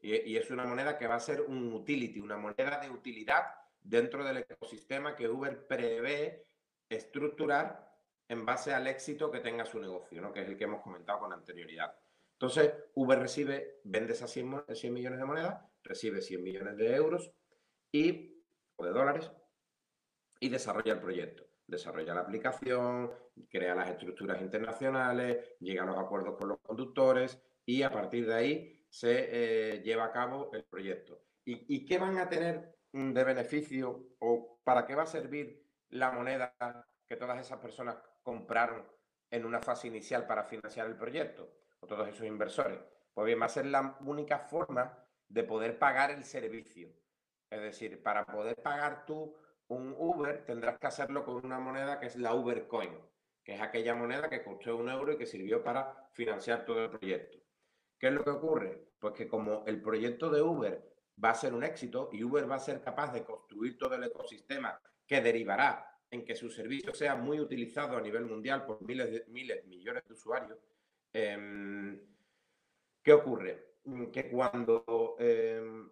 Y, 0.00 0.16
y 0.32 0.36
es 0.38 0.50
una 0.50 0.64
moneda 0.64 0.96
que 0.96 1.06
va 1.06 1.16
a 1.16 1.20
ser 1.20 1.42
un 1.42 1.70
utility, 1.70 2.18
una 2.18 2.38
moneda 2.38 2.80
de 2.80 2.88
utilidad 2.88 3.44
dentro 3.78 4.24
del 4.24 4.38
ecosistema 4.38 5.14
que 5.14 5.28
Uber 5.28 5.66
prevé 5.66 6.46
estructurar 6.88 7.94
en 8.26 8.46
base 8.46 8.72
al 8.72 8.86
éxito 8.86 9.30
que 9.30 9.40
tenga 9.40 9.66
su 9.66 9.78
negocio, 9.78 10.22
¿no? 10.22 10.32
que 10.32 10.40
es 10.40 10.48
el 10.48 10.56
que 10.56 10.64
hemos 10.64 10.80
comentado 10.80 11.18
con 11.20 11.32
anterioridad. 11.32 11.94
Entonces, 12.32 12.72
Uber 12.94 13.18
recibe, 13.18 13.80
vende 13.84 14.14
esas 14.14 14.30
100, 14.30 14.64
100 14.72 14.94
millones 14.94 15.18
de 15.18 15.24
monedas, 15.26 15.62
recibe 15.82 16.22
100 16.22 16.42
millones 16.42 16.76
de 16.78 16.94
euros 16.94 17.30
y, 17.92 18.42
o 18.76 18.84
de 18.86 18.92
dólares 18.92 19.30
y 20.40 20.48
desarrolla 20.48 20.92
el 20.92 21.00
proyecto. 21.00 21.44
Desarrolla 21.66 22.14
la 22.14 22.20
aplicación, 22.22 23.12
crea 23.50 23.74
las 23.74 23.90
estructuras 23.90 24.40
internacionales, 24.40 25.56
llega 25.60 25.82
a 25.82 25.86
los 25.86 25.98
acuerdos 25.98 26.36
con 26.36 26.48
los 26.48 26.58
conductores 26.60 27.40
y 27.66 27.82
a 27.82 27.90
partir 27.90 28.26
de 28.26 28.34
ahí 28.34 28.86
se 28.88 29.28
eh, 29.30 29.82
lleva 29.82 30.06
a 30.06 30.12
cabo 30.12 30.50
el 30.52 30.64
proyecto. 30.64 31.20
¿Y, 31.44 31.76
¿Y 31.76 31.84
qué 31.84 31.98
van 31.98 32.18
a 32.18 32.28
tener 32.28 32.78
de 32.92 33.24
beneficio 33.24 34.14
o 34.18 34.60
para 34.64 34.86
qué 34.86 34.94
va 34.94 35.02
a 35.02 35.06
servir 35.06 35.62
la 35.90 36.10
moneda 36.10 36.54
que 37.06 37.16
todas 37.16 37.38
esas 37.38 37.58
personas 37.58 37.96
compraron 38.22 38.86
en 39.30 39.44
una 39.44 39.60
fase 39.60 39.88
inicial 39.88 40.26
para 40.26 40.44
financiar 40.44 40.86
el 40.86 40.96
proyecto, 40.96 41.50
o 41.80 41.86
todos 41.86 42.08
esos 42.08 42.26
inversores. 42.26 42.80
Pues 43.12 43.26
bien, 43.26 43.40
va 43.40 43.46
a 43.46 43.50
ser 43.50 43.66
la 43.66 43.96
única 44.00 44.38
forma 44.38 45.04
de 45.28 45.44
poder 45.44 45.78
pagar 45.78 46.10
el 46.10 46.24
servicio. 46.24 46.88
Es 47.50 47.60
decir, 47.60 48.02
para 48.02 48.24
poder 48.24 48.56
pagar 48.56 49.04
tú 49.06 49.34
un 49.68 49.94
Uber, 49.96 50.44
tendrás 50.44 50.78
que 50.78 50.86
hacerlo 50.86 51.24
con 51.24 51.44
una 51.44 51.58
moneda 51.58 52.00
que 52.00 52.06
es 52.06 52.16
la 52.16 52.34
Uber 52.34 52.66
Coin, 52.66 52.98
que 53.44 53.54
es 53.54 53.60
aquella 53.60 53.94
moneda 53.94 54.28
que 54.28 54.42
costó 54.42 54.76
un 54.76 54.88
euro 54.88 55.12
y 55.12 55.18
que 55.18 55.26
sirvió 55.26 55.62
para 55.62 56.08
financiar 56.12 56.64
todo 56.64 56.84
el 56.84 56.90
proyecto. 56.90 57.38
¿Qué 57.98 58.08
es 58.08 58.12
lo 58.12 58.24
que 58.24 58.30
ocurre? 58.30 58.88
Pues 58.98 59.14
que 59.14 59.28
como 59.28 59.64
el 59.66 59.80
proyecto 59.82 60.30
de 60.30 60.42
Uber 60.42 60.88
va 61.22 61.30
a 61.30 61.34
ser 61.34 61.54
un 61.54 61.64
éxito 61.64 62.10
y 62.12 62.22
Uber 62.22 62.50
va 62.50 62.56
a 62.56 62.60
ser 62.60 62.80
capaz 62.80 63.12
de 63.12 63.24
construir 63.24 63.76
todo 63.76 63.94
el 63.94 64.04
ecosistema 64.04 64.80
que 65.06 65.20
derivará 65.20 65.98
en 66.10 66.24
que 66.24 66.34
su 66.34 66.50
servicio 66.50 66.94
sea 66.94 67.16
muy 67.16 67.40
utilizado 67.40 67.96
a 67.96 68.00
nivel 68.00 68.24
mundial 68.24 68.64
por 68.64 68.82
miles, 68.82 69.10
de, 69.10 69.24
miles, 69.28 69.64
millones 69.66 70.04
de 70.06 70.14
usuarios, 70.14 70.58
em, 71.12 72.00
¿qué 73.02 73.12
ocurre? 73.12 73.74
Que 74.12 74.30
cuando, 74.30 75.16
em, 75.18 75.90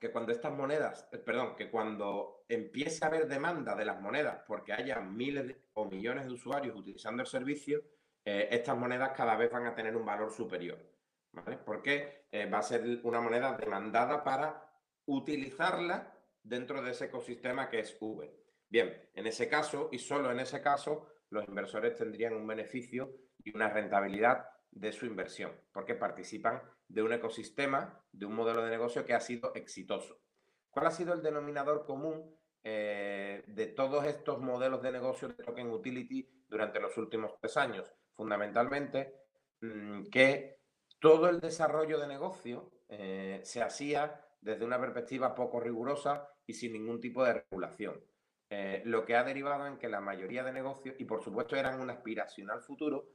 que 0.00 0.10
cuando 0.10 0.32
estas 0.32 0.52
monedas, 0.52 1.08
eh, 1.12 1.18
perdón, 1.18 1.56
que 1.56 1.70
cuando 1.70 2.44
empiece 2.48 3.04
a 3.04 3.08
haber 3.08 3.26
demanda 3.26 3.74
de 3.74 3.84
las 3.84 4.00
monedas 4.00 4.42
porque 4.46 4.72
haya 4.72 5.00
miles 5.00 5.56
o 5.74 5.86
millones 5.86 6.26
de 6.26 6.32
usuarios 6.32 6.76
utilizando 6.76 7.22
el 7.22 7.28
servicio, 7.28 7.82
eh, 8.24 8.48
estas 8.50 8.76
monedas 8.76 9.12
cada 9.16 9.36
vez 9.36 9.50
van 9.50 9.66
a 9.66 9.74
tener 9.74 9.96
un 9.96 10.04
valor 10.04 10.32
superior. 10.32 10.78
¿vale? 11.32 11.58
Porque 11.58 12.26
eh, 12.30 12.46
va 12.46 12.58
a 12.58 12.62
ser 12.62 13.00
una 13.02 13.20
moneda 13.20 13.56
demandada 13.56 14.22
para 14.22 14.70
utilizarla 15.06 16.12
dentro 16.42 16.82
de 16.82 16.92
ese 16.92 17.06
ecosistema 17.06 17.68
que 17.68 17.80
es 17.80 17.96
Uber. 18.00 18.30
Bien, 18.68 19.10
en 19.14 19.26
ese 19.26 19.48
caso 19.48 19.88
y 19.92 19.98
solo 19.98 20.30
en 20.30 20.40
ese 20.40 20.60
caso, 20.60 21.08
los 21.30 21.46
inversores 21.48 21.96
tendrían 21.96 22.34
un 22.34 22.46
beneficio 22.46 23.10
y 23.42 23.54
una 23.54 23.68
rentabilidad 23.68 24.48
de 24.70 24.92
su 24.92 25.06
inversión, 25.06 25.52
porque 25.72 25.94
participan 25.94 26.62
de 26.88 27.02
un 27.02 27.12
ecosistema, 27.12 28.02
de 28.12 28.26
un 28.26 28.34
modelo 28.34 28.62
de 28.62 28.70
negocio 28.70 29.04
que 29.04 29.14
ha 29.14 29.20
sido 29.20 29.54
exitoso. 29.54 30.20
¿Cuál 30.70 30.86
ha 30.86 30.90
sido 30.90 31.14
el 31.14 31.22
denominador 31.22 31.84
común 31.84 32.36
eh, 32.62 33.44
de 33.46 33.66
todos 33.68 34.04
estos 34.04 34.40
modelos 34.40 34.82
de 34.82 34.92
negocio 34.92 35.28
de 35.28 35.34
token 35.34 35.70
utility 35.70 36.28
durante 36.48 36.80
los 36.80 36.96
últimos 36.96 37.32
tres 37.40 37.56
años? 37.56 37.92
Fundamentalmente, 38.12 39.14
mm, 39.60 40.04
que 40.04 40.58
todo 40.98 41.28
el 41.28 41.40
desarrollo 41.40 41.98
de 41.98 42.08
negocio 42.08 42.72
eh, 42.88 43.40
se 43.44 43.62
hacía 43.62 44.20
desde 44.40 44.64
una 44.64 44.80
perspectiva 44.80 45.34
poco 45.34 45.60
rigurosa 45.60 46.28
y 46.46 46.54
sin 46.54 46.72
ningún 46.72 47.00
tipo 47.00 47.24
de 47.24 47.34
regulación. 47.34 48.00
Eh, 48.50 48.82
lo 48.84 49.04
que 49.04 49.16
ha 49.16 49.24
derivado 49.24 49.66
en 49.66 49.78
que 49.78 49.88
la 49.88 50.00
mayoría 50.00 50.44
de 50.44 50.52
negocios, 50.52 50.94
y 50.98 51.04
por 51.04 51.22
supuesto 51.22 51.56
eran 51.56 51.80
una 51.80 51.94
aspiración 51.94 52.50
al 52.50 52.62
futuro, 52.62 53.08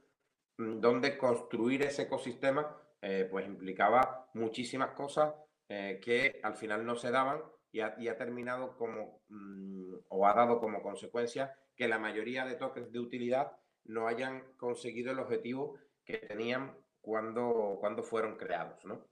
mm, 0.58 0.80
donde 0.80 1.16
construir 1.16 1.82
ese 1.82 2.02
ecosistema 2.02 2.76
eh, 3.02 3.26
pues 3.30 3.46
implicaba 3.46 4.28
muchísimas 4.34 4.90
cosas 4.92 5.34
eh, 5.68 6.00
que 6.02 6.40
al 6.42 6.56
final 6.56 6.84
no 6.84 6.96
se 6.96 7.10
daban 7.10 7.40
y 7.72 7.80
ha, 7.80 8.16
terminado 8.16 8.76
como, 8.76 9.22
mm, 9.28 9.94
o 10.08 10.26
ha 10.26 10.34
dado 10.34 10.58
como 10.58 10.82
consecuencia 10.82 11.56
que 11.76 11.86
la 11.86 11.98
mayoría 11.98 12.44
de 12.44 12.56
tokens 12.56 12.90
de 12.90 12.98
utilidad 12.98 13.52
no 13.84 14.08
hayan 14.08 14.42
conseguido 14.56 15.12
el 15.12 15.20
objetivo 15.20 15.78
que 16.04 16.18
tenían 16.18 16.76
cuando, 17.00 17.78
cuando 17.80 18.02
fueron 18.02 18.36
creados. 18.36 18.84
¿no? 18.84 19.06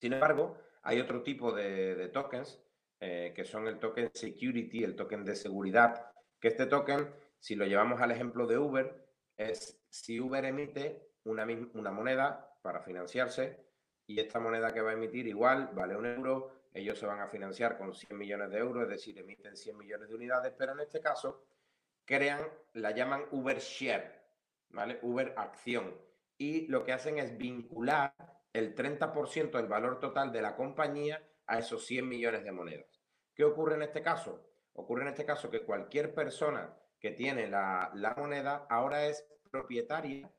Sin 0.00 0.12
embargo, 0.12 0.58
hay 0.82 1.00
otro 1.00 1.22
tipo 1.22 1.52
de, 1.52 2.08
tokens 2.08 2.60
eh, 3.00 3.32
que 3.34 3.44
son 3.44 3.68
el 3.68 3.78
token 3.78 4.10
security, 4.12 4.82
el 4.82 4.96
token 4.96 5.24
de 5.24 5.36
seguridad, 5.36 6.10
que 6.40 6.48
este 6.48 6.66
token, 6.66 7.14
si 7.38 7.54
lo 7.54 7.64
llevamos 7.64 8.00
al 8.00 8.10
ejemplo 8.10 8.46
de 8.46 8.58
Uber, 8.58 9.06
es 9.36 9.80
si 9.88 10.20
Uber 10.20 10.44
emite 10.44 11.08
una, 11.24 11.46
una 11.74 11.90
moneda 11.90 12.53
para 12.64 12.80
financiarse 12.80 13.62
y 14.06 14.18
esta 14.18 14.40
moneda 14.40 14.72
que 14.72 14.80
va 14.80 14.92
a 14.92 14.94
emitir 14.94 15.26
igual 15.26 15.70
vale 15.74 15.94
un 15.94 16.06
euro, 16.06 16.70
ellos 16.72 16.98
se 16.98 17.04
van 17.04 17.20
a 17.20 17.28
financiar 17.28 17.76
con 17.76 17.94
100 17.94 18.16
millones 18.16 18.50
de 18.50 18.58
euros, 18.58 18.84
es 18.84 18.88
decir, 18.88 19.18
emiten 19.18 19.54
100 19.54 19.76
millones 19.76 20.08
de 20.08 20.14
unidades, 20.14 20.54
pero 20.56 20.72
en 20.72 20.80
este 20.80 21.00
caso 21.00 21.44
crean, 22.06 22.40
la 22.72 22.92
llaman 22.92 23.24
Uber 23.32 23.58
Share, 23.58 24.22
¿vale? 24.70 24.98
Uber 25.02 25.34
Acción. 25.36 25.94
Y 26.38 26.66
lo 26.68 26.84
que 26.84 26.94
hacen 26.94 27.18
es 27.18 27.36
vincular 27.36 28.14
el 28.54 28.74
30% 28.74 29.50
del 29.50 29.66
valor 29.66 30.00
total 30.00 30.32
de 30.32 30.40
la 30.40 30.56
compañía 30.56 31.22
a 31.46 31.58
esos 31.58 31.84
100 31.84 32.08
millones 32.08 32.44
de 32.44 32.52
monedas. 32.52 33.02
¿Qué 33.34 33.44
ocurre 33.44 33.74
en 33.74 33.82
este 33.82 34.00
caso? 34.00 34.48
Ocurre 34.72 35.02
en 35.02 35.08
este 35.08 35.26
caso 35.26 35.50
que 35.50 35.64
cualquier 35.64 36.14
persona 36.14 36.74
que 36.98 37.10
tiene 37.10 37.46
la, 37.46 38.14
moneda 38.16 38.66
ahora 38.70 39.06
es 39.06 39.26
propietaria 39.50 40.32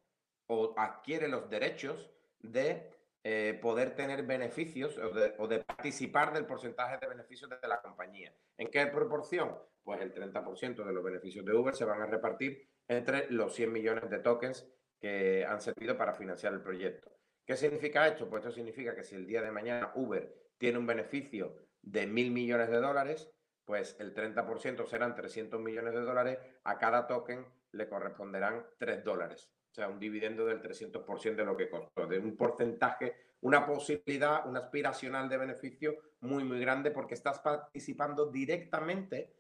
o 0.48 0.74
adquiere 0.76 1.28
los 1.28 1.48
derechos 1.50 2.12
de 2.52 2.92
eh, 3.24 3.58
poder 3.62 3.96
tener 3.96 4.24
beneficios 4.24 5.00
o 5.00 5.48
de, 5.48 5.60
participar 5.60 6.32
del 6.32 6.46
porcentaje 6.46 7.00
de 7.00 7.08
beneficios 7.08 7.50
de 7.50 7.68
la 7.68 7.82
compañía. 7.82 8.32
¿En 8.58 8.70
qué 8.70 8.86
proporción? 8.88 9.58
Pues 9.84 10.00
el 10.02 10.14
30% 10.14 10.86
de 10.86 10.94
los 10.94 11.04
beneficios 11.04 11.44
de 11.44 11.54
Uber 11.54 11.76
se 11.76 11.86
van 11.86 12.02
a 12.02 12.06
repartir 12.06 12.70
entre 12.88 13.30
los 13.32 13.56
100 13.56 13.72
millones 13.72 14.10
de 14.10 14.20
tokens 14.20 14.68
que 15.00 15.46
han 15.46 15.60
servido 15.60 15.98
para 15.98 16.14
financiar 16.14 16.54
el 16.54 16.62
proyecto. 16.62 17.12
¿Qué 17.46 17.56
significa 17.56 18.08
esto? 18.08 18.30
Pues 18.30 18.44
esto 18.44 18.56
significa 18.56 18.96
que 18.96 19.04
si 19.04 19.16
el 19.16 19.26
día 19.26 19.42
de 19.42 19.52
mañana 19.52 19.92
Uber 19.96 20.32
tiene 20.58 20.78
un 20.78 20.86
beneficio 20.86 21.56
de 21.82 22.08
mil 22.08 22.32
millones 22.32 22.70
de 22.70 22.80
dólares, 22.80 23.32
pues 23.66 23.96
el 24.00 24.14
30% 24.14 24.86
serán 24.86 25.16
300 25.16 25.60
millones 25.60 25.94
de 25.94 26.02
dólares, 26.02 26.40
a 26.64 26.78
cada 26.78 27.08
token 27.08 27.46
le 27.72 27.90
corresponderán 27.90 28.66
3 28.78 29.04
dólares. 29.04 29.52
Sea, 29.76 29.90
un 29.90 30.00
dividendo 30.00 30.46
del 30.46 30.62
300% 30.62 31.36
de 31.36 31.46
lo 31.46 31.58
que 31.58 31.70
costó, 31.70 32.08
de 32.08 32.18
un 32.18 32.38
porcentaje, 32.38 33.16
una 33.42 33.66
posibilidad, 33.66 34.48
una 34.48 34.60
aspiracional 34.60 35.28
de 35.28 35.38
beneficio 35.38 35.98
muy, 36.22 36.44
muy 36.46 36.60
grande 36.60 36.92
porque 36.92 37.14
estás 37.14 37.40
participando 37.40 38.28
directamente 38.28 39.36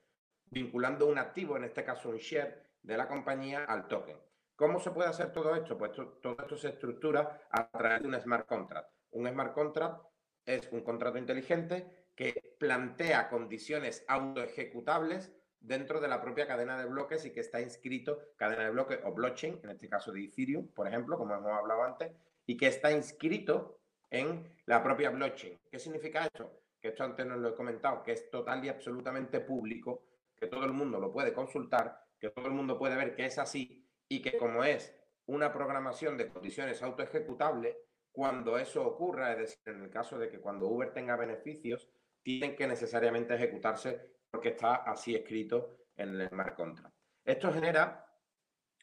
vinculando 0.47 1.07
un 1.07 1.17
activo, 1.17 1.55
en 1.55 1.63
este 1.63 1.83
caso 1.83 2.09
un 2.09 2.17
share 2.17 2.63
de 2.83 2.97
la 2.97 3.07
compañía, 3.07 3.63
al 3.63 3.87
token. 3.87 4.17
¿Cómo 4.55 4.79
se 4.79 4.91
puede 4.91 5.09
hacer 5.09 5.31
todo 5.31 5.55
esto? 5.55 5.77
Pues 5.77 5.91
todo 5.93 6.35
esto 6.37 6.57
se 6.57 6.69
estructura 6.69 7.47
a 7.49 7.69
través 7.71 8.01
de 8.01 8.07
un 8.09 8.21
smart 8.21 8.45
contract. 8.45 8.89
Un 9.11 9.27
smart 9.29 9.53
contract 9.53 10.03
es 10.45 10.69
un 10.71 10.81
contrato 10.81 11.17
inteligente 11.17 12.09
que 12.13 12.55
plantea 12.59 13.29
condiciones 13.29 14.05
autoejecutables 14.07 15.33
dentro 15.65 15.99
de 15.99 16.07
la 16.07 16.21
propia 16.21 16.47
cadena 16.47 16.77
de 16.77 16.85
bloques 16.85 17.25
y 17.25 17.31
que 17.31 17.39
está 17.39 17.59
inscrito, 17.59 18.19
cadena 18.37 18.65
de 18.65 18.71
bloques 18.71 18.99
o 19.03 19.11
blockchain, 19.11 19.59
en 19.63 19.69
este 19.71 19.89
caso 19.89 20.11
de 20.11 20.23
Ethereum, 20.23 20.67
por 20.67 20.87
ejemplo, 20.87 21.17
como 21.17 21.33
hemos 21.33 21.51
hablado 21.51 21.83
antes, 21.83 22.11
y 22.45 22.55
que 22.55 22.67
está 22.67 22.91
inscrito 22.91 23.79
en 24.09 24.47
la 24.65 24.83
propia 24.83 25.09
blockchain. 25.09 25.59
¿Qué 25.69 25.79
significa 25.79 26.25
esto? 26.25 26.61
Que 26.79 26.89
esto 26.89 27.03
antes 27.03 27.25
nos 27.25 27.39
lo 27.39 27.49
he 27.49 27.55
comentado, 27.55 28.03
que 28.03 28.11
es 28.11 28.29
total 28.29 28.63
y 28.63 28.69
absolutamente 28.69 29.39
público, 29.39 30.05
que 30.37 30.47
todo 30.47 30.65
el 30.65 30.73
mundo 30.73 30.99
lo 30.99 31.11
puede 31.11 31.33
consultar, 31.33 31.99
que 32.19 32.29
todo 32.29 32.45
el 32.45 32.53
mundo 32.53 32.77
puede 32.77 32.95
ver 32.95 33.15
que 33.15 33.25
es 33.25 33.39
así 33.39 33.83
y 34.07 34.21
que 34.21 34.37
como 34.37 34.63
es 34.63 34.95
una 35.25 35.51
programación 35.51 36.17
de 36.17 36.29
condiciones 36.29 36.83
autoejecutables, 36.83 37.75
cuando 38.11 38.57
eso 38.57 38.85
ocurra, 38.85 39.33
es 39.33 39.39
decir, 39.39 39.59
en 39.65 39.83
el 39.83 39.89
caso 39.89 40.17
de 40.19 40.29
que 40.29 40.39
cuando 40.39 40.67
Uber 40.67 40.93
tenga 40.93 41.17
beneficios, 41.17 41.89
tienen 42.21 42.55
que 42.55 42.67
necesariamente 42.67 43.33
ejecutarse 43.35 44.14
porque 44.35 44.49
está 44.49 44.75
así 44.75 45.15
escrito 45.15 45.77
en 45.95 46.19
el 46.19 46.27
smart 46.27 46.57
contract. 46.57 46.93
Esto 47.23 47.53
genera 47.53 48.05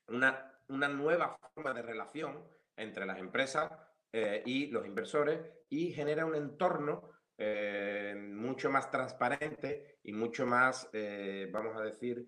una, 0.08 0.50
una 0.68 0.88
nueva 0.88 1.36
forma 1.52 1.74
de 1.74 1.82
relación 1.82 2.42
entre 2.74 3.04
las 3.04 3.18
empresas 3.18 3.70
eh, 4.10 4.42
y 4.46 4.68
los 4.68 4.86
inversores 4.86 5.42
y 5.68 5.92
genera 5.92 6.24
un 6.24 6.36
entorno 6.36 7.10
eh, 7.36 8.14
mucho 8.18 8.70
más 8.70 8.90
transparente 8.90 9.98
y 10.04 10.14
mucho 10.14 10.46
más, 10.46 10.88
eh, 10.94 11.50
vamos 11.52 11.76
a 11.76 11.82
decir, 11.82 12.26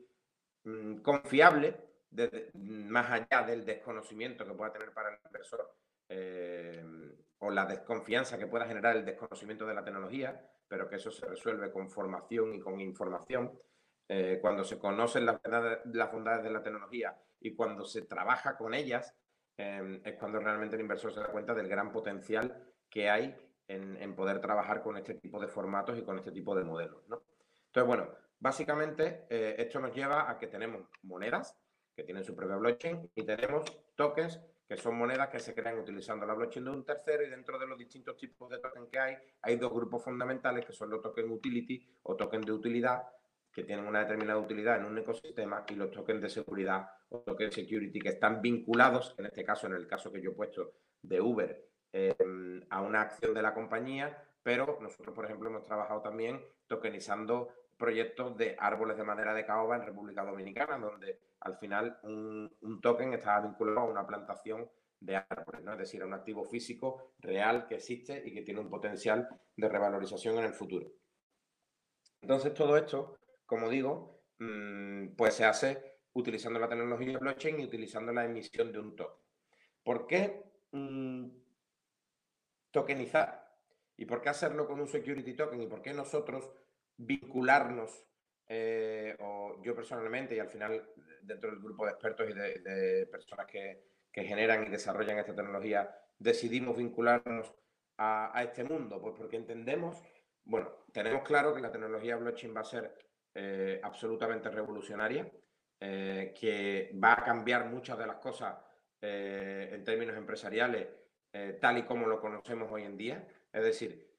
mm, 0.65 0.97
confiable, 0.97 1.81
más 2.53 3.11
allá 3.11 3.43
del 3.47 3.65
desconocimiento 3.65 4.47
que 4.47 4.53
pueda 4.53 4.71
tener 4.71 4.93
para 4.93 5.09
el 5.15 5.19
inversor 5.25 5.75
o 7.39 7.51
la 7.51 7.65
desconfianza 7.65 8.39
que 8.39 8.47
pueda 8.47 8.67
generar 8.67 8.97
el 8.97 9.05
desconocimiento 9.07 9.67
de 9.67 9.75
la 9.75 9.83
tecnología, 9.83 10.54
pero 10.75 10.89
que 10.89 10.97
eso 10.97 11.13
se 11.13 11.25
resuelve 11.25 11.71
con 11.71 11.89
formación 11.89 12.53
y 12.53 12.59
con 12.59 12.81
información. 12.81 13.57
Eh, 14.09 14.41
cuando 14.43 14.65
se 14.65 14.77
conocen 14.77 15.25
las, 15.25 15.41
las, 15.45 16.13
bondades 16.13 16.43
de 16.43 16.51
la 16.51 16.65
tecnología 16.65 17.17
y 17.39 17.55
cuando 17.55 17.85
se 17.85 18.03
trabaja 18.03 18.57
con 18.57 18.75
ellas, 18.75 19.15
em, 19.57 20.01
es 20.05 20.17
cuando 20.19 20.41
realmente 20.41 20.75
el 20.75 20.83
inversor 20.83 21.15
se 21.15 21.21
da 21.21 21.29
cuenta 21.29 21.55
del 21.55 21.69
gran 21.69 21.93
potencial 21.93 22.73
que 22.91 23.09
hay 23.09 23.37
en, 23.69 24.17
poder 24.17 24.41
trabajar 24.41 24.83
con 24.83 24.97
este 24.97 25.15
tipo 25.15 25.39
de 25.39 25.47
formatos 25.47 25.97
y 25.97 26.03
con 26.03 26.19
este 26.19 26.33
tipo 26.33 26.57
de 26.57 26.65
modelos. 26.65 27.05
Entonces, 27.05 27.87
bueno, 27.87 28.09
básicamente 28.41 29.27
eh, 29.31 29.55
esto 29.57 29.79
nos 29.79 29.95
lleva 29.95 30.29
a 30.29 30.39
que 30.39 30.49
tenemos 30.49 30.89
monedas 31.05 31.57
que 31.95 32.03
tienen 32.03 32.25
su 32.25 32.35
propia 32.35 32.57
blockchain 32.57 33.13
y 33.15 33.25
tenemos 33.25 33.63
tokens 33.95 34.41
son 34.77 34.97
monedas 34.97 35.29
que 35.29 35.39
se 35.39 35.55
crean 35.55 35.79
utilizando 35.79 36.27
la 36.27 36.35
blockchain 36.35 36.65
de 36.65 36.71
un 36.71 36.85
tercero 36.85 37.25
y 37.25 37.31
dentro 37.31 37.59
de 37.59 37.67
los 37.67 37.79
distintos 37.79 38.17
tipos 38.17 38.49
de 38.51 38.59
tokens 38.59 38.89
que 38.91 38.99
hay, 38.99 39.17
hay 39.43 39.57
dos 39.57 39.73
grupos 39.73 40.03
fundamentales 40.03 40.65
que 40.65 40.73
son 40.73 40.91
los 40.91 41.03
tokens 41.03 41.31
utility 41.31 41.87
o 42.03 42.17
tokens 42.17 42.47
de 42.47 42.53
utilidad 42.53 43.03
que 43.55 43.63
tienen 43.63 43.87
una 43.87 44.01
determinada 44.01 44.39
utilidad 44.39 44.79
en 44.79 44.87
un 44.87 44.99
ecosistema 44.99 45.65
y 45.69 45.75
los 45.75 45.91
tokens 45.93 46.21
de 46.21 46.29
seguridad 46.29 46.89
o 47.11 47.21
tokens 47.21 47.55
security 47.55 48.01
que 48.01 48.09
están 48.09 48.43
vinculados, 48.43 49.15
en 49.17 49.27
este 49.27 49.45
caso, 49.45 49.69
en 49.69 49.75
el 49.75 49.87
caso 49.87 50.11
que 50.11 50.21
yo 50.21 50.31
he 50.31 50.35
puesto 50.35 50.73
de 51.01 51.21
Uber, 51.21 51.65
em, 51.93 52.61
a 52.71 52.81
una 52.81 53.03
acción 53.03 53.33
de 53.33 53.43
la 53.43 53.55
compañía, 53.55 54.27
pero 54.43 54.79
nosotros, 54.81 55.15
por 55.15 55.25
ejemplo, 55.25 55.49
hemos 55.49 55.65
trabajado 55.65 56.03
también 56.03 56.45
tokenizando 56.67 57.49
proyectos 57.77 58.37
de 58.37 58.57
árboles 58.59 58.97
de 58.97 59.05
madera 59.05 59.35
de 59.35 59.45
caoba 59.45 59.77
en 59.77 59.87
República 59.87 60.25
Dominicana, 60.25 60.79
donde 60.79 61.21
al 61.41 61.57
final 61.59 61.99
un, 62.03 62.81
token 62.81 63.13
está 63.15 63.41
vinculado 63.41 63.81
a 63.81 63.91
una 63.91 64.07
plantación 64.07 64.71
de 65.01 65.17
árboles, 65.17 65.63
¿no? 65.63 65.73
es 65.73 65.79
decir, 65.79 66.03
a 66.03 66.07
un 66.07 66.15
activo 66.15 66.45
físico 66.45 67.13
real 67.19 67.67
que 67.67 67.77
existe 67.77 68.23
y 68.25 68.33
que 68.33 68.43
tiene 68.43 68.61
un 68.61 68.71
potencial 68.71 69.29
de 69.57 69.69
revalorización 69.69 70.39
en 70.39 70.45
el 70.45 70.55
futuro. 70.55 70.91
Entonces, 72.23 72.55
todo 72.55 72.77
esto, 72.77 73.19
como 73.45 73.69
digo, 73.69 74.23
mm, 74.39 75.09
pues 75.17 75.35
se 75.35 75.45
hace 75.45 75.99
utilizando 76.15 76.59
la 76.59 76.69
tecnología 76.69 77.19
blockchain 77.19 77.61
y 77.61 77.65
utilizando 77.65 78.13
la 78.13 78.25
emisión 78.25 78.73
de 78.73 78.79
un 78.79 78.97
token. 78.97 79.23
¿Por 79.83 80.07
qué 80.07 80.43
mm, 80.73 81.29
tokenizar? 82.71 83.45
¿Y 83.97 84.07
por 84.07 84.23
qué 84.23 84.31
hacerlo 84.31 84.67
con 84.67 84.81
un 84.81 84.89
security 84.89 85.35
token? 85.35 85.61
¿Y 85.61 85.67
por 85.67 85.83
qué 85.83 85.93
nosotros 85.93 86.51
vincularnos, 86.97 88.05
eh, 88.47 89.17
o 89.21 89.61
yo 89.63 89.75
personalmente, 89.75 90.37
y 90.37 90.39
al 90.39 90.49
final 90.49 90.89
dentro 91.23 91.51
del 91.51 91.61
grupo 91.61 91.87
de 91.87 91.93
expertos 91.93 92.29
y 92.29 92.35
de, 92.35 93.07
personas 93.11 93.47
que, 93.47 93.95
generan 94.13 94.65
y 94.65 94.71
desarrollan 94.71 95.19
esta 95.19 95.35
tecnología, 95.35 95.91
decidimos 96.19 96.77
vincularnos 96.77 97.53
a, 97.99 98.43
este 98.45 98.63
mundo? 98.63 99.01
Pues 99.01 99.15
porque 99.17 99.37
entendemos, 99.37 100.01
bueno, 100.45 100.71
tenemos 100.93 101.23
claro 101.25 101.53
que 101.53 101.61
la 101.61 101.73
tecnología 101.73 102.17
blockchain 102.17 102.55
va 102.55 102.61
a 102.61 102.65
ser 102.65 102.95
eh, 103.35 103.81
absolutamente 103.83 104.51
revolucionaria, 104.51 105.29
eh, 105.81 106.33
que 106.39 106.93
va 107.03 107.15
a 107.15 107.25
cambiar 107.25 107.67
muchas 107.67 107.99
de 107.99 108.07
las 108.07 108.17
cosas 108.17 108.57
en 109.07 109.85
términos 109.85 110.17
empresariales, 110.17 110.89
tal 111.61 111.77
y 111.77 111.83
como 111.83 112.07
lo 112.07 112.23
conocemos 112.23 112.73
hoy 112.73 112.85
en 112.85 112.97
día. 112.97 113.29
Es 113.53 113.63
decir, 113.63 114.14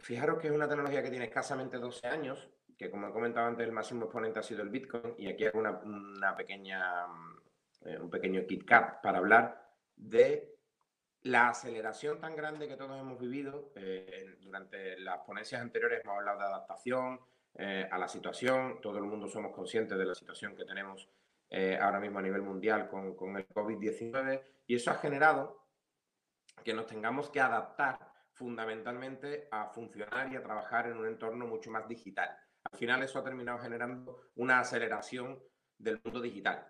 Fijaros 0.00 0.38
que 0.38 0.48
es 0.48 0.52
una 0.52 0.68
tecnología 0.68 1.02
que 1.02 1.10
tiene 1.10 1.26
escasamente 1.26 1.78
12 1.78 2.06
años, 2.06 2.48
que 2.76 2.90
como 2.90 3.08
he 3.08 3.12
comentado 3.12 3.46
antes, 3.46 3.66
el 3.66 3.72
máximo 3.72 4.04
exponente 4.04 4.38
ha 4.38 4.42
sido 4.42 4.62
el 4.62 4.70
Bitcoin, 4.70 5.14
y 5.18 5.28
aquí 5.28 5.44
hago 5.44 5.58
una, 5.58 6.34
pequeña, 6.36 7.06
eh, 7.82 7.98
un 7.98 8.08
pequeño 8.08 8.46
KitKat 8.46 9.02
para 9.02 9.18
hablar 9.18 9.70
de 9.96 10.56
la 11.22 11.50
aceleración 11.50 12.18
tan 12.18 12.34
grande 12.34 12.66
que 12.66 12.76
todos 12.76 12.98
hemos 12.98 13.18
vivido. 13.18 13.72
Eh, 13.74 14.36
durante 14.40 14.98
las 14.98 15.18
ponencias 15.18 15.60
anteriores 15.60 16.00
hemos 16.02 16.16
hablado 16.16 16.38
de 16.38 16.44
adaptación 16.46 17.20
eh, 17.54 17.86
a 17.90 17.98
la 17.98 18.08
situación, 18.08 18.80
todo 18.80 18.96
el 18.96 19.04
mundo 19.04 19.28
somos 19.28 19.52
conscientes 19.52 19.98
de 19.98 20.06
la 20.06 20.14
situación 20.14 20.56
que 20.56 20.64
tenemos 20.64 21.08
ahora 21.80 21.98
mismo 21.98 22.20
a 22.20 22.22
nivel 22.22 22.42
mundial 22.42 22.88
con, 22.88 23.16
con 23.16 23.36
el 23.36 23.44
COVID-19, 23.48 24.40
y 24.68 24.76
eso 24.76 24.92
ha 24.92 24.94
generado 24.94 25.66
que 26.62 26.72
nos 26.72 26.86
tengamos 26.86 27.28
que 27.28 27.40
adaptar 27.40 28.09
fundamentalmente 28.40 29.48
a 29.50 29.66
funcionar 29.66 30.32
y 30.32 30.36
a 30.36 30.42
trabajar 30.42 30.86
en 30.86 30.96
un 30.96 31.06
entorno 31.06 31.46
mucho 31.46 31.70
más 31.70 31.86
digital. 31.86 32.34
Al 32.72 32.78
final 32.78 33.02
eso 33.02 33.18
ha 33.18 33.22
terminado 33.22 33.58
generando 33.58 34.30
una 34.36 34.60
aceleración 34.60 35.38
del 35.76 36.00
mundo 36.02 36.22
digital 36.22 36.66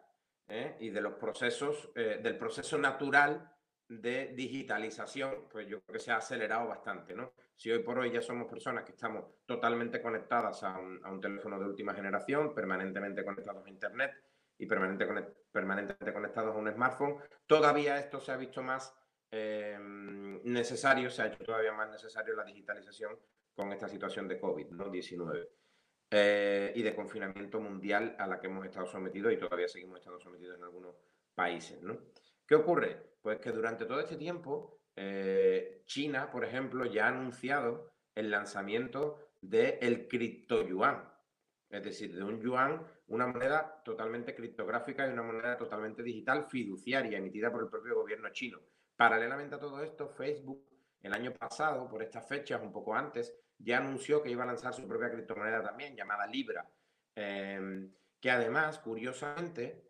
¿eh? 0.49 0.77
y 0.81 0.91
de 0.91 1.01
los 1.01 1.15
procesos, 1.15 1.93
eh, 1.95 2.19
del 2.21 2.37
proceso 2.37 2.77
natural 2.77 3.55
de 3.89 4.33
digitalización, 4.35 5.47
pues 5.49 5.69
yo 5.69 5.81
creo 5.83 5.95
que 5.95 6.01
se 6.01 6.11
ha 6.11 6.17
acelerado 6.17 6.69
bastante, 6.69 7.15
¿no? 7.15 7.35
Si 7.55 7.71
hoy 7.71 7.85
por 7.85 8.01
hoy 8.01 8.11
ya 8.11 8.21
somos 8.21 8.49
personas 8.49 8.85
que 8.85 8.93
estamos 8.93 9.25
totalmente 9.47 10.03
conectadas 10.03 10.65
a 10.65 10.77
un, 10.77 11.21
teléfono 11.21 11.59
de 11.59 11.67
última 11.67 11.95
generación, 11.95 12.53
permanentemente 12.53 13.25
conectados 13.25 13.65
a 13.65 13.71
Internet 13.71 14.13
y 14.59 14.67
permanentemente 14.67 16.13
conectados 16.13 16.55
a 16.55 16.59
un 16.59 16.73
smartphone, 16.73 17.17
todavía 17.47 17.99
esto 17.99 18.21
se 18.21 18.33
ha 18.33 18.37
visto 18.37 18.61
más 18.61 18.93
Em, 19.31 20.43
necesario, 20.45 21.09
se 21.11 21.23
ha 21.23 21.27
hecho 21.27 21.45
todavía 21.45 21.73
más 21.73 21.89
necesario 21.91 22.35
la 22.35 22.45
digitalización 22.45 23.17
con 23.55 23.73
esta 23.73 23.89
situación 23.89 24.27
de 24.27 24.41
COVID-19 24.41 25.49
eh, 26.11 26.73
y 26.75 26.83
de 26.83 26.95
confinamiento 26.95 27.61
mundial 27.61 28.17
a 28.19 28.27
la 28.27 28.41
que 28.41 28.49
hemos 28.49 28.65
estado 28.67 28.87
sometidos 28.87 29.33
y 29.33 29.37
todavía 29.37 29.69
seguimos 29.69 29.99
estando 29.99 30.19
sometidos 30.19 30.57
en 30.57 30.65
algunos 30.65 30.97
países. 31.35 31.81
¿no? 31.83 31.97
¿Qué 32.47 32.57
ocurre? 32.57 33.15
Pues 33.23 33.39
que 33.39 33.53
durante 33.53 33.85
todo 33.85 34.01
este 34.01 34.17
tiempo 34.17 34.81
eh, 34.97 35.83
China, 35.87 36.31
por 36.31 36.45
ejemplo, 36.45 36.85
ya 36.85 37.07
ha 37.07 37.09
anunciado 37.09 37.93
el 38.15 38.31
lanzamiento 38.31 39.31
del 39.41 39.79
el 39.81 40.09
cripto 40.09 40.67
yuan, 40.67 41.09
es 41.71 41.83
decir, 41.85 42.15
de 42.15 42.25
un 42.25 42.41
yuan, 42.41 42.85
una 43.07 43.27
moneda 43.27 43.81
totalmente 43.85 44.35
criptográfica 44.35 45.07
y 45.07 45.13
una 45.13 45.23
moneda 45.23 45.57
totalmente 45.57 46.03
digital 46.03 46.47
fiduciaria 46.47 47.19
emitida 47.19 47.51
por 47.51 47.63
el 47.63 47.69
propio 47.69 47.95
gobierno 47.95 48.29
chino. 48.31 48.61
Paralelamente 49.01 49.55
a 49.55 49.59
todo 49.59 49.83
esto, 49.83 50.11
Facebook 50.11 50.63
el 51.01 51.15
año 51.15 51.33
pasado, 51.33 51.89
por 51.89 52.03
estas 52.03 52.29
fechas, 52.29 52.61
un 52.61 52.71
poco 52.71 52.95
antes, 52.95 53.35
ya 53.57 53.79
anunció 53.79 54.23
que 54.23 54.29
iba 54.29 54.43
a 54.43 54.47
lanzar 54.47 54.75
su 54.75 54.87
propia 54.87 55.11
criptomoneda 55.11 55.63
también, 55.63 55.97
llamada 55.97 56.27
Libra, 56.27 56.69
em, 57.15 57.91
que 58.21 58.31
además, 58.31 58.79
curiosamente, 58.81 59.89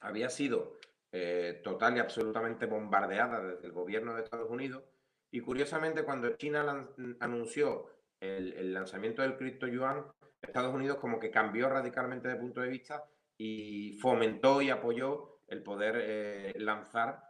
había 0.00 0.28
sido 0.28 0.78
eh, 1.10 1.62
total 1.64 1.96
y 1.96 2.00
absolutamente 2.00 2.66
bombardeada 2.66 3.40
desde 3.40 3.66
el 3.66 3.72
gobierno 3.72 4.14
de 4.14 4.24
Estados 4.24 4.50
Unidos. 4.50 4.84
Y 5.30 5.40
curiosamente, 5.40 6.04
cuando 6.04 6.36
China 6.36 6.90
anunció 7.20 7.86
el, 8.20 8.74
lanzamiento 8.74 9.22
del 9.22 9.38
cripto 9.38 9.68
yuan, 9.68 10.04
Estados 10.42 10.74
Unidos 10.74 10.98
como 10.98 11.18
que 11.18 11.30
cambió 11.30 11.70
radicalmente 11.70 12.28
de 12.28 12.36
punto 12.36 12.60
de 12.60 12.68
vista 12.68 13.06
y 13.38 13.94
fomentó 14.02 14.60
y 14.60 14.68
apoyó 14.68 15.40
el 15.48 15.62
poder 15.62 16.60
lanzar, 16.60 17.22
em, 17.22 17.25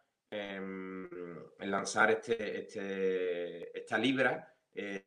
lanzar 1.60 2.10
este, 2.10 2.60
este, 2.60 3.78
esta 3.78 3.98
libra 3.98 4.52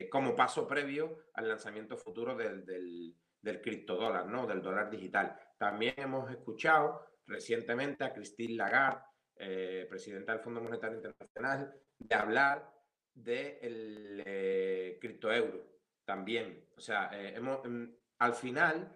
como 0.09 0.35
paso 0.35 0.67
previo 0.67 1.25
al 1.33 1.47
lanzamiento 1.47 1.97
futuro 1.97 2.35
del, 2.35 2.65
del, 2.65 3.15
del 3.41 3.61
criptodólar, 3.61 4.25
¿no? 4.27 4.45
del 4.45 4.61
dólar 4.61 4.89
digital. 4.89 5.37
También 5.57 5.93
hemos 5.97 6.29
escuchado 6.31 7.05
recientemente 7.27 8.03
a 8.03 8.13
Christine 8.13 8.55
Lagarde, 8.55 9.03
eh, 9.35 9.87
presidenta 9.89 10.33
del 10.33 10.41
Fondo 10.41 10.61
Monetario 10.61 10.97
Internacional, 10.97 11.73
de 11.97 12.15
hablar 12.15 12.69
del 13.13 14.23
eh, 14.25 14.97
criptoeuro 14.99 15.65
también. 16.03 16.67
O 16.75 16.81
sea, 16.81 17.09
eh, 17.13 17.35
hemos, 17.35 17.61
mm, 17.63 17.85
al 18.19 18.33
final 18.33 18.95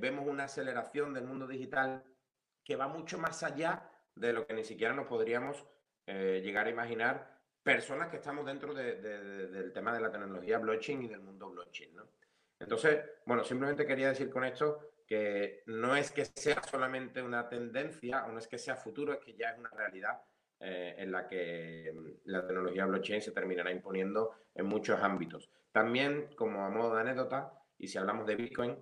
vemos 0.00 0.26
una 0.26 0.44
aceleración 0.44 1.14
del 1.14 1.22
mundo 1.22 1.46
digital 1.46 2.02
que 2.64 2.74
va 2.74 2.88
mucho 2.88 3.16
más 3.16 3.44
allá 3.44 3.88
de 4.18 4.32
lo 4.32 4.46
que 4.46 4.54
ni 4.54 4.64
siquiera 4.64 4.94
nos 4.94 5.06
podríamos 5.06 5.64
llegar 6.06 6.66
a 6.66 6.70
imaginar 6.70 7.38
personas 7.62 8.08
que 8.08 8.16
estamos 8.16 8.46
dentro 8.46 8.72
del 8.72 9.72
tema 9.74 9.92
de 9.92 10.00
la 10.00 10.10
tecnología 10.10 10.58
blockchain 10.58 11.02
y 11.02 11.08
del 11.08 11.20
mundo 11.20 11.50
blockchain. 11.50 11.94
¿no? 11.94 12.08
Entonces, 12.58 13.00
bueno, 13.26 13.44
simplemente 13.44 13.86
quería 13.86 14.08
decir 14.08 14.30
con 14.30 14.44
esto 14.44 14.80
que 15.06 15.62
no 15.66 15.96
es 15.96 16.10
que 16.10 16.24
sea 16.24 16.62
solamente 16.62 17.22
una 17.22 17.48
tendencia 17.48 18.26
o 18.26 18.32
no 18.32 18.38
es 18.38 18.46
que 18.46 18.58
sea 18.58 18.76
futuro, 18.76 19.12
es 19.12 19.20
que 19.20 19.34
ya 19.34 19.50
es 19.50 19.58
una 19.58 19.70
realidad 19.70 20.20
eh, 20.60 20.96
en 20.98 21.12
la 21.12 21.26
que 21.26 21.92
mm, 21.94 22.30
la 22.30 22.46
tecnología 22.46 22.86
blockchain 22.86 23.22
se 23.22 23.32
terminará 23.32 23.70
imponiendo 23.70 24.34
en 24.54 24.66
muchos 24.66 25.00
ámbitos. 25.00 25.50
También, 25.72 26.34
como 26.36 26.64
a 26.64 26.68
modo 26.68 26.94
de 26.94 27.00
anécdota, 27.00 27.52
y 27.78 27.88
si 27.88 27.96
hablamos 27.96 28.26
de 28.26 28.36
Bitcoin, 28.36 28.78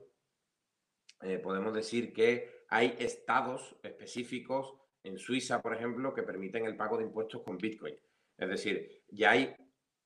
eh, 1.22 1.38
podemos 1.38 1.74
decir 1.74 2.12
que 2.12 2.64
hay 2.68 2.96
estados 2.98 3.76
específicos 3.82 4.74
en 5.06 5.18
Suiza, 5.18 5.60
por 5.62 5.74
ejemplo, 5.74 6.12
que 6.12 6.22
permiten 6.22 6.66
el 6.66 6.76
pago 6.76 6.98
de 6.98 7.04
impuestos 7.04 7.42
con 7.42 7.58
Bitcoin. 7.58 7.94
Es 8.36 8.48
decir, 8.48 9.04
ya 9.08 9.30
hay 9.30 9.54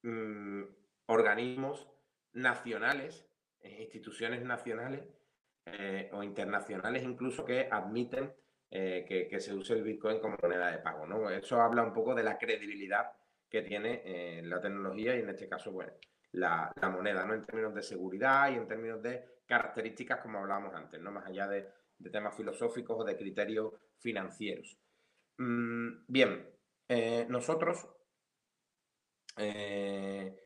mm, 0.02 0.62
organismos 1.06 1.88
nacionales, 2.32 3.26
e 3.60 3.82
instituciones 3.82 4.42
nacionales 4.42 5.06
eh, 5.66 6.08
o 6.12 6.22
internacionales 6.22 7.02
incluso 7.02 7.44
que 7.44 7.68
admiten 7.70 8.32
eh, 8.70 9.04
que, 9.28 9.40
se 9.40 9.52
use 9.52 9.74
el 9.74 9.82
Bitcoin 9.82 10.20
como 10.20 10.36
moneda 10.40 10.70
de 10.70 10.78
pago. 10.78 11.06
¿no? 11.06 11.28
Eso 11.28 11.60
habla 11.60 11.82
un 11.82 11.92
poco 11.92 12.14
de 12.14 12.22
la 12.22 12.38
credibilidad 12.38 13.10
que 13.48 13.62
tiene 13.62 14.02
eh, 14.04 14.42
la 14.44 14.60
tecnología 14.60 15.16
y 15.16 15.20
en 15.20 15.30
este 15.30 15.48
caso, 15.48 15.72
bueno, 15.72 15.92
la, 16.32 16.72
moneda, 16.92 17.24
¿no? 17.24 17.34
En 17.34 17.42
términos 17.42 17.74
de 17.74 17.82
seguridad 17.82 18.50
y 18.52 18.54
en 18.54 18.68
términos 18.68 19.02
de 19.02 19.24
características 19.46 20.20
como 20.20 20.38
hablábamos 20.38 20.74
antes, 20.74 21.00
¿no? 21.00 21.10
Más 21.10 21.26
allá 21.26 21.48
de, 21.48 21.68
temas 22.12 22.34
filosóficos 22.34 22.96
o 23.00 23.04
de 23.04 23.16
criterios 23.16 23.74
financieros. 23.98 24.78
Mm, 25.38 26.04
bien, 26.06 26.46
nosotros, 27.28 27.88
¿qué, 29.36 30.36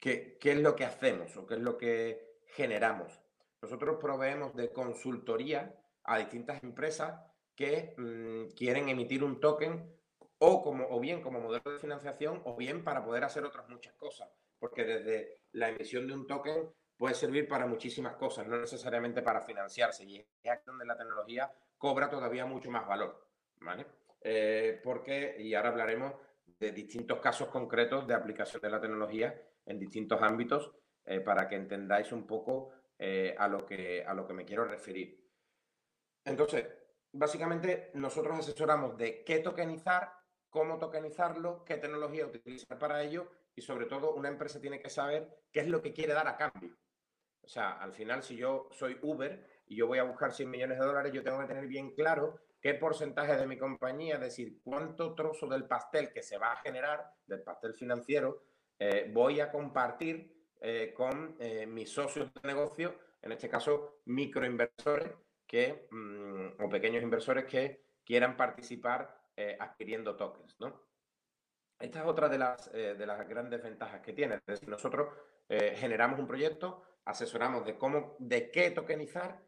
¿qué 0.00 0.52
es 0.52 0.58
lo 0.58 0.74
que 0.74 0.84
hacemos 0.84 1.36
o 1.36 1.46
qué 1.46 1.54
es 1.54 1.60
lo 1.60 1.76
que 1.76 2.40
generamos? 2.46 3.20
Nosotros 3.62 3.98
proveemos 4.00 4.54
de 4.56 4.72
consultoría 4.72 5.78
a 6.04 6.18
distintas 6.18 6.62
empresas 6.62 7.20
que 7.54 7.94
mm, 7.96 8.54
quieren 8.56 8.88
emitir 8.88 9.22
un 9.22 9.40
token 9.40 9.96
o, 10.38 10.62
como, 10.62 10.86
o 10.88 10.98
bien 10.98 11.22
como 11.22 11.40
modelo 11.40 11.70
de 11.70 11.78
financiación 11.78 12.42
o 12.44 12.56
bien 12.56 12.82
para 12.82 13.04
poder 13.04 13.22
hacer 13.24 13.44
otras 13.44 13.68
muchas 13.68 13.94
cosas. 13.94 14.28
Porque 14.58 14.84
desde 14.84 15.42
la 15.52 15.68
emisión 15.68 16.06
de 16.06 16.14
un 16.14 16.26
token 16.26 16.72
puede 16.96 17.14
servir 17.14 17.46
para 17.48 17.66
muchísimas 17.66 18.16
cosas, 18.16 18.46
no 18.48 18.58
necesariamente 18.58 19.22
para 19.22 19.42
financiarse. 19.42 20.04
Y 20.04 20.18
es 20.18 20.64
donde 20.64 20.84
la 20.84 20.96
tecnología 20.96 21.52
cobra 21.78 22.10
todavía 22.10 22.46
mucho 22.46 22.70
más 22.70 22.86
valor. 22.86 23.28
¿vale? 23.60 23.86
Eh, 24.24 24.80
porque, 24.82 25.36
y 25.38 25.54
ahora 25.54 25.70
hablaremos 25.70 26.14
de 26.58 26.70
distintos 26.70 27.18
casos 27.18 27.48
concretos 27.48 28.06
de 28.06 28.14
aplicación 28.14 28.62
de 28.62 28.70
la 28.70 28.80
tecnología 28.80 29.40
en 29.66 29.78
distintos 29.78 30.22
ámbitos 30.22 30.70
eh, 31.04 31.20
para 31.20 31.48
que 31.48 31.56
entendáis 31.56 32.12
un 32.12 32.26
poco 32.26 32.70
eh, 32.98 33.34
a, 33.36 33.48
lo 33.48 33.66
que, 33.66 34.04
a 34.04 34.14
lo 34.14 34.26
que 34.26 34.34
me 34.34 34.44
quiero 34.44 34.64
referir. 34.64 35.28
Entonces, 36.24 36.66
básicamente 37.10 37.90
nosotros 37.94 38.38
asesoramos 38.38 38.96
de 38.96 39.24
qué 39.24 39.40
tokenizar, 39.40 40.12
cómo 40.48 40.78
tokenizarlo, 40.78 41.64
qué 41.64 41.78
tecnología 41.78 42.26
utilizar 42.26 42.78
para 42.78 43.02
ello 43.02 43.28
y 43.56 43.62
sobre 43.62 43.86
todo 43.86 44.14
una 44.14 44.28
empresa 44.28 44.60
tiene 44.60 44.80
que 44.80 44.88
saber 44.88 45.42
qué 45.50 45.60
es 45.60 45.68
lo 45.68 45.82
que 45.82 45.92
quiere 45.92 46.12
dar 46.12 46.28
a 46.28 46.36
cambio. 46.36 46.76
O 47.42 47.48
sea, 47.48 47.72
al 47.72 47.92
final 47.92 48.22
si 48.22 48.36
yo 48.36 48.68
soy 48.70 48.96
Uber 49.02 49.44
y 49.66 49.74
yo 49.74 49.88
voy 49.88 49.98
a 49.98 50.04
buscar 50.04 50.32
100 50.32 50.48
millones 50.48 50.78
de 50.78 50.86
dólares, 50.86 51.12
yo 51.12 51.24
tengo 51.24 51.40
que 51.40 51.46
tener 51.46 51.66
bien 51.66 51.90
claro 51.96 52.38
qué 52.62 52.74
porcentaje 52.74 53.36
de 53.36 53.46
mi 53.46 53.58
compañía, 53.58 54.14
es 54.14 54.20
decir, 54.20 54.60
cuánto 54.62 55.14
trozo 55.14 55.48
del 55.48 55.64
pastel 55.64 56.12
que 56.12 56.22
se 56.22 56.38
va 56.38 56.52
a 56.52 56.56
generar, 56.58 57.12
del 57.26 57.42
pastel 57.42 57.74
financiero, 57.74 58.44
eh, 58.78 59.10
voy 59.12 59.40
a 59.40 59.50
compartir 59.50 60.32
eh, 60.60 60.94
con 60.94 61.36
eh, 61.40 61.66
mis 61.66 61.90
socios 61.90 62.32
de 62.32 62.40
negocio, 62.46 62.94
en 63.20 63.32
este 63.32 63.48
caso 63.48 64.02
microinversores 64.04 65.12
que, 65.44 65.88
mm, 65.90 66.62
o 66.62 66.68
pequeños 66.68 67.02
inversores 67.02 67.44
que 67.44 67.82
quieran 68.04 68.36
participar 68.36 69.20
adquiriendo 69.58 70.14
tokens. 70.14 70.54
¿no? 70.60 70.82
Esta 71.80 72.00
es 72.00 72.06
otra 72.06 72.28
de 72.28 72.38
las, 72.38 72.70
de 72.70 73.06
las 73.06 73.26
grandes 73.26 73.62
ventajas 73.62 74.00
que 74.00 74.12
tiene. 74.12 74.40
Nosotros 74.68 75.08
generamos 75.48 76.20
un 76.20 76.28
proyecto, 76.28 76.82
asesoramos 77.06 77.64
de 77.64 77.76
cómo, 77.76 78.14
de 78.20 78.50
qué 78.50 78.70
tokenizar, 78.70 79.42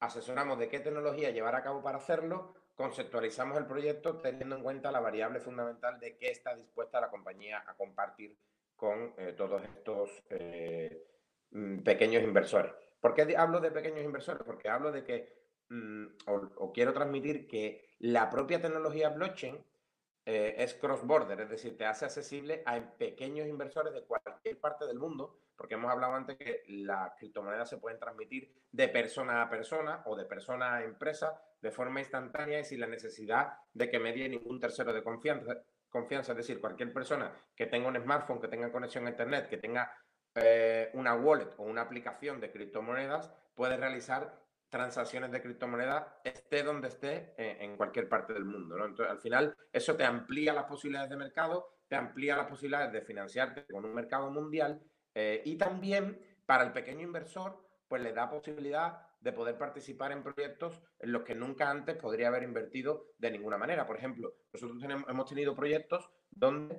asesoramos 0.00 0.58
de 0.58 0.68
qué 0.68 0.80
tecnología 0.80 1.30
llevar 1.30 1.54
a 1.54 1.62
cabo 1.62 1.82
para 1.82 1.98
hacerlo, 1.98 2.54
conceptualizamos 2.74 3.56
el 3.56 3.66
proyecto 3.66 4.18
teniendo 4.18 4.56
en 4.56 4.62
cuenta 4.62 4.92
la 4.92 5.00
variable 5.00 5.40
fundamental 5.40 5.98
de 5.98 6.16
qué 6.18 6.30
está 6.30 6.54
dispuesta 6.54 7.00
la 7.00 7.10
compañía 7.10 7.64
a 7.66 7.74
compartir 7.74 8.36
con 8.76 9.14
eh, 9.16 9.32
todos 9.36 9.62
estos 9.64 10.22
eh, 10.30 11.02
mm, 11.50 11.78
pequeños 11.78 12.22
inversores. 12.22 12.72
¿Por 13.00 13.14
qué 13.14 13.34
hablo 13.36 13.60
de 13.60 13.70
pequeños 13.70 14.04
inversores? 14.04 14.42
Porque 14.44 14.68
hablo 14.68 14.92
de 14.92 15.02
que, 15.04 15.32
mm, 15.70 16.06
o, 16.26 16.72
quiero 16.72 16.92
transmitir 16.92 17.48
que 17.48 17.94
la 18.00 18.28
propia 18.28 18.60
tecnología 18.60 19.08
blockchain 19.08 19.64
eh, 20.26 20.56
es 20.58 20.74
cross-border, 20.74 21.40
es 21.40 21.48
decir, 21.48 21.78
te 21.78 21.86
hace 21.86 22.04
accesible 22.04 22.62
a 22.66 22.78
pequeños 22.98 23.46
inversores 23.46 23.94
de 23.94 24.02
cualquier 24.02 24.58
parte 24.58 24.84
del 24.84 24.98
mundo, 24.98 25.38
porque 25.56 25.74
hemos 25.74 25.90
hablado 25.90 26.14
antes 26.14 26.36
que 26.36 26.62
las 26.68 27.14
criptomonedas 27.18 27.68
se 27.68 27.78
pueden 27.78 27.98
transmitir 27.98 28.52
de 28.70 28.88
persona 28.88 29.42
a 29.42 29.50
persona 29.50 30.02
o 30.06 30.16
de 30.16 30.24
persona 30.24 30.76
a 30.76 30.84
empresa 30.84 31.40
de 31.60 31.70
forma 31.70 32.00
instantánea 32.00 32.60
y 32.60 32.64
sin 32.64 32.80
la 32.80 32.86
necesidad 32.86 33.54
de 33.72 33.90
que 33.90 33.98
medie 33.98 34.28
ningún 34.28 34.60
tercero 34.60 34.92
de 34.92 35.02
confianza, 35.02 35.56
confianza, 35.88 36.32
es 36.32 36.38
decir, 36.38 36.60
cualquier 36.60 36.92
persona 36.92 37.32
que 37.54 37.66
tenga 37.66 37.88
un 37.88 37.96
smartphone, 37.96 38.40
que 38.40 38.48
tenga 38.48 38.70
conexión 38.70 39.06
a 39.06 39.10
Internet, 39.10 39.48
que 39.48 39.56
tenga 39.56 39.90
eh, 40.34 40.90
una 40.92 41.14
wallet 41.14 41.48
o 41.56 41.64
una 41.64 41.82
aplicación 41.82 42.40
de 42.40 42.52
criptomonedas, 42.52 43.32
puede 43.54 43.76
realizar 43.76 44.46
transacciones 44.68 45.30
de 45.30 45.40
criptomonedas 45.40 46.06
esté 46.24 46.62
donde 46.62 46.88
esté 46.88 47.34
eh, 47.38 47.58
en 47.60 47.76
cualquier 47.76 48.08
parte 48.08 48.34
del 48.34 48.44
mundo. 48.44 48.76
Entonces, 48.76 49.10
al 49.10 49.20
final, 49.20 49.56
eso 49.72 49.96
te 49.96 50.04
amplía 50.04 50.52
las 50.52 50.64
posibilidades 50.64 51.10
de 51.10 51.16
mercado, 51.16 51.78
te 51.88 51.96
amplía 51.96 52.36
las 52.36 52.46
posibilidades 52.46 52.92
de 52.92 53.00
financiarte 53.00 53.64
con 53.66 53.84
un 53.84 53.94
mercado 53.94 54.30
mundial 54.30 54.82
eh, 55.18 55.40
y 55.46 55.56
también 55.56 56.20
para 56.44 56.62
el 56.62 56.72
pequeño 56.72 57.00
inversor, 57.00 57.58
pues 57.88 58.02
le 58.02 58.12
da 58.12 58.28
posibilidad 58.28 59.00
de 59.18 59.32
poder 59.32 59.56
participar 59.56 60.12
en 60.12 60.22
proyectos 60.22 60.82
en 60.98 61.10
los 61.10 61.22
que 61.22 61.34
nunca 61.34 61.70
antes 61.70 61.96
podría 61.96 62.28
haber 62.28 62.42
invertido 62.42 63.06
de 63.16 63.30
ninguna 63.30 63.56
manera. 63.56 63.86
Por 63.86 63.96
ejemplo, 63.96 64.34
nosotros 64.52 64.78
hemos 65.08 65.26
tenido 65.26 65.56
proyectos 65.56 66.10
donde 66.30 66.78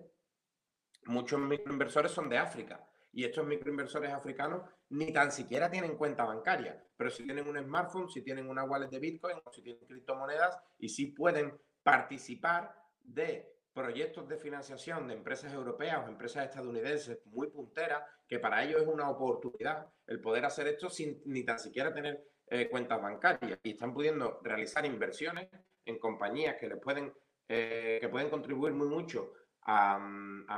muchos 1.05 1.39
microinversores 1.39 2.11
son 2.11 2.29
de 2.29 2.37
África 2.37 2.87
y 3.11 3.23
estos 3.23 3.43
microinversores 3.47 4.13
africanos 4.13 4.61
ni 4.89 5.11
tan 5.11 5.31
siquiera 5.31 5.71
tienen 5.71 5.97
cuenta 5.97 6.23
bancaria, 6.23 6.79
pero 6.95 7.09
si 7.09 7.23
tienen 7.23 7.47
un 7.47 7.57
smartphone, 7.57 8.07
si 8.07 8.21
tienen 8.21 8.47
una 8.47 8.65
wallet 8.65 8.89
de 8.89 8.99
Bitcoin 8.99 9.37
o 9.43 9.51
si 9.51 9.63
tienen 9.63 9.83
criptomonedas 9.87 10.59
y 10.77 10.89
si 10.89 11.07
pueden 11.07 11.59
participar 11.81 12.71
de 12.99 13.56
proyectos 13.77 14.27
de 14.27 14.37
financiación 14.37 15.07
de 15.07 15.13
empresas 15.13 15.53
europeas 15.53 16.03
o 16.03 16.09
empresas 16.09 16.45
estadounidenses 16.45 17.19
muy 17.25 17.47
punteras, 17.47 18.01
que 18.27 18.39
para 18.39 18.63
ellos 18.63 18.81
es 18.81 18.87
una 18.87 19.07
oportunidad 19.07 19.87
el 20.07 20.19
poder 20.19 20.45
hacer 20.45 20.67
esto 20.67 20.89
sin 20.89 21.21
ni 21.25 21.43
tan 21.43 21.59
siquiera 21.59 21.93
tener 21.93 22.23
eh, 22.47 22.67
cuentas 22.69 22.99
bancarias 22.99 23.59
y 23.61 23.71
están 23.71 23.93
pudiendo 23.93 24.39
realizar 24.43 24.83
inversiones 24.83 25.49
en 25.85 25.99
compañías 25.99 26.55
que 26.55 26.69
les 26.69 26.79
pueden, 26.79 27.13
eh, 27.47 27.99
que 28.01 28.09
pueden 28.09 28.31
contribuir 28.31 28.73
muy 28.73 28.87
mucho 28.87 29.33
a, 29.61 29.99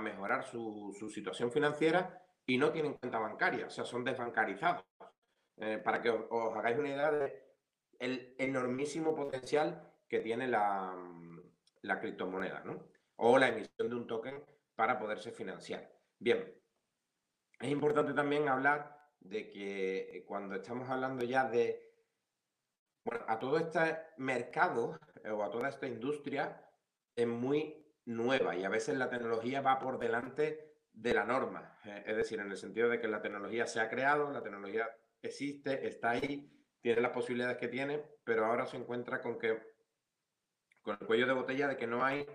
mejorar 0.02 0.46
su, 0.46 0.96
situación 1.14 1.52
financiera 1.52 2.24
y 2.46 2.58
no 2.58 2.72
tienen 2.72 2.94
cuenta 2.94 3.20
bancaria, 3.20 3.66
o 3.66 3.70
sea, 3.70 3.84
son 3.84 4.06
desbancarizados. 4.06 4.86
Eh, 5.58 5.78
para 5.84 6.02
que 6.02 6.10
os, 6.10 6.56
hagáis 6.56 6.78
una 6.78 6.88
idea 6.88 7.12
del 7.12 8.34
enormísimo 8.38 9.14
potencial 9.14 9.92
que 10.08 10.20
tiene 10.20 10.48
la, 10.48 10.96
la 11.82 12.00
criptomoneda, 12.00 12.62
¿no? 12.64 12.88
O 13.20 13.38
la 13.38 13.50
emisión 13.50 13.90
de 13.90 13.96
un 13.96 14.08
token 14.08 14.44
para 14.76 14.98
poderse 14.98 15.32
financiar. 15.32 15.92
Bien, 16.20 16.54
es 17.60 17.70
importante 17.70 18.14
también 18.14 18.48
hablar 18.48 18.98
de 19.20 19.50
que 19.50 20.18
eh, 20.18 20.26
cuando 20.26 20.56
estamos 20.56 20.90
hablando 20.90 21.26
ya 21.26 21.44
de 21.50 21.86
Bueno, 23.04 23.26
a 23.28 23.38
todo 23.38 23.58
este 23.58 23.98
mercado 24.18 24.98
eh, 25.24 25.32
o 25.32 25.44
a 25.44 25.52
toda 25.52 25.68
esta 25.68 25.88
industria 25.88 26.66
es 27.16 27.28
muy 27.28 27.86
nueva 28.06 28.56
y 28.56 28.64
a 28.64 28.70
veces 28.70 28.98
la 28.98 29.10
tecnología 29.10 29.62
va 29.62 29.80
por 29.80 30.00
delante 30.00 30.78
de 30.94 31.14
la 31.14 31.26
norma. 31.26 31.78
Eh, 31.84 32.04
es 32.08 32.16
decir, 32.16 32.40
en 32.40 32.52
el 32.52 32.58
sentido 32.58 32.88
de 32.88 33.02
que 33.02 33.10
la 33.10 33.22
tecnología 33.22 33.68
se 33.68 33.82
ha 33.82 33.90
creado, 33.90 34.32
la 34.32 34.42
tecnología 34.42 34.90
existe, 35.22 35.86
está 35.88 36.12
ahí, 36.12 36.50
tiene 36.80 37.02
las 37.02 37.12
posibilidades 37.12 37.58
que 37.58 37.68
tiene, 37.68 38.02
pero 38.24 38.46
ahora 38.46 38.66
se 38.66 38.78
encuentra 38.78 39.22
con 39.22 39.38
que 39.38 39.78
con 40.82 40.98
el 41.02 41.06
cuello 41.06 41.28
de 41.28 41.34
botella 41.34 41.68
de 41.68 41.76
que 41.76 41.86
no 41.86 42.06
hay 42.06 42.26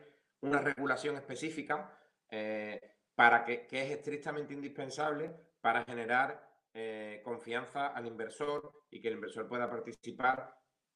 una 0.45 0.61
regulación 0.61 1.17
específica 1.17 1.99
eh, 2.31 2.81
para 3.15 3.45
que, 3.45 3.67
es 3.71 3.91
estrictamente 3.91 4.53
indispensable 4.53 5.35
para 5.61 5.85
generar 5.85 6.47
eh, 6.75 7.23
confianza 7.25 7.89
al 7.89 8.07
inversor 8.07 8.71
y 8.91 9.01
que 9.01 9.09
el 9.09 9.15
inversor 9.15 9.49
pueda 9.49 9.71
participar 9.71 10.55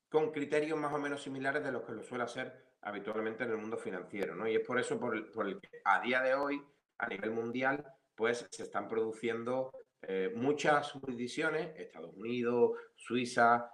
con 0.09 0.31
criterios 0.33 0.79
más 0.79 0.93
o 0.93 0.99
menos 0.99 1.23
similares 1.23 1.65
de 1.65 1.73
los 1.73 1.83
que 1.83 1.93
lo 1.93 2.03
suele 2.03 2.25
hacer 2.25 2.53
habitualmente 2.83 3.45
en 3.45 3.51
el 3.51 3.57
mundo 3.57 3.79
financiero. 3.79 4.35
¿no? 4.35 4.47
Y 4.47 4.57
es 4.57 4.67
por 4.67 4.79
eso 4.79 5.01
por 5.01 5.17
el, 5.17 5.61
que 5.61 5.81
a 5.85 6.01
día 6.01 6.21
de 6.21 6.35
hoy, 6.35 6.63
a 6.99 7.09
nivel 7.09 7.31
mundial, 7.31 7.85
pues 8.15 8.47
se 8.51 8.65
están 8.65 8.87
produciendo 8.87 9.73
eh, 10.03 10.31
muchas 10.35 10.93
jurisdicciones, 10.93 11.75
Estados 11.77 12.15
Unidos, 12.15 12.73
Suiza, 12.95 13.71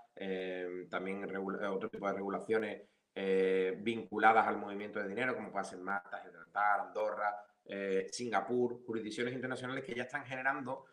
también 0.88 1.24
otro 1.34 1.88
tipo 1.90 2.06
de 2.06 2.12
regulaciones 2.12 2.88
eh, 3.16 3.78
vinculadas 3.80 4.46
al 4.48 4.58
movimiento 4.58 4.98
de 4.98 5.08
dinero, 5.08 5.36
como 5.36 5.52
puede 5.52 5.64
ser 5.66 5.78
Malta, 5.78 6.20
Gibraltar, 6.24 6.80
Andorra, 6.80 7.46
eh, 7.64 8.08
Singapur, 8.10 8.84
jurisdicciones 8.84 9.34
internacionales 9.34 9.84
que 9.84 9.94
ya 9.94 10.02
están 10.02 10.24
generando 10.24 10.86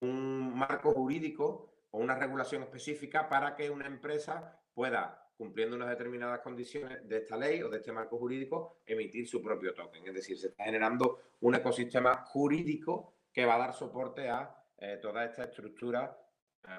un 0.00 0.56
marco 0.56 0.92
jurídico 0.92 1.84
o 1.90 1.98
una 1.98 2.14
regulación 2.14 2.62
específica 2.62 3.28
para 3.28 3.54
que 3.54 3.68
una 3.68 3.86
empresa 3.86 4.58
pueda, 4.72 5.30
cumpliendo 5.36 5.76
unas 5.76 5.90
determinadas 5.90 6.40
condiciones 6.40 7.06
de 7.06 7.18
esta 7.18 7.36
ley 7.36 7.62
o 7.62 7.68
de 7.68 7.76
este 7.76 7.92
marco 7.92 8.16
jurídico, 8.18 8.80
emitir 8.86 9.28
su 9.28 9.42
propio 9.42 9.74
token. 9.74 10.06
Es 10.06 10.14
decir, 10.14 10.38
se 10.38 10.48
está 10.48 10.64
generando 10.64 11.20
un 11.40 11.56
ecosistema 11.56 12.24
jurídico 12.24 13.12
que 13.32 13.44
va 13.44 13.56
a 13.56 13.58
dar 13.58 13.74
soporte 13.74 14.30
a 14.30 14.64
eh, 14.78 14.98
toda 15.00 15.26
esta 15.26 15.44
estructura 15.44 16.22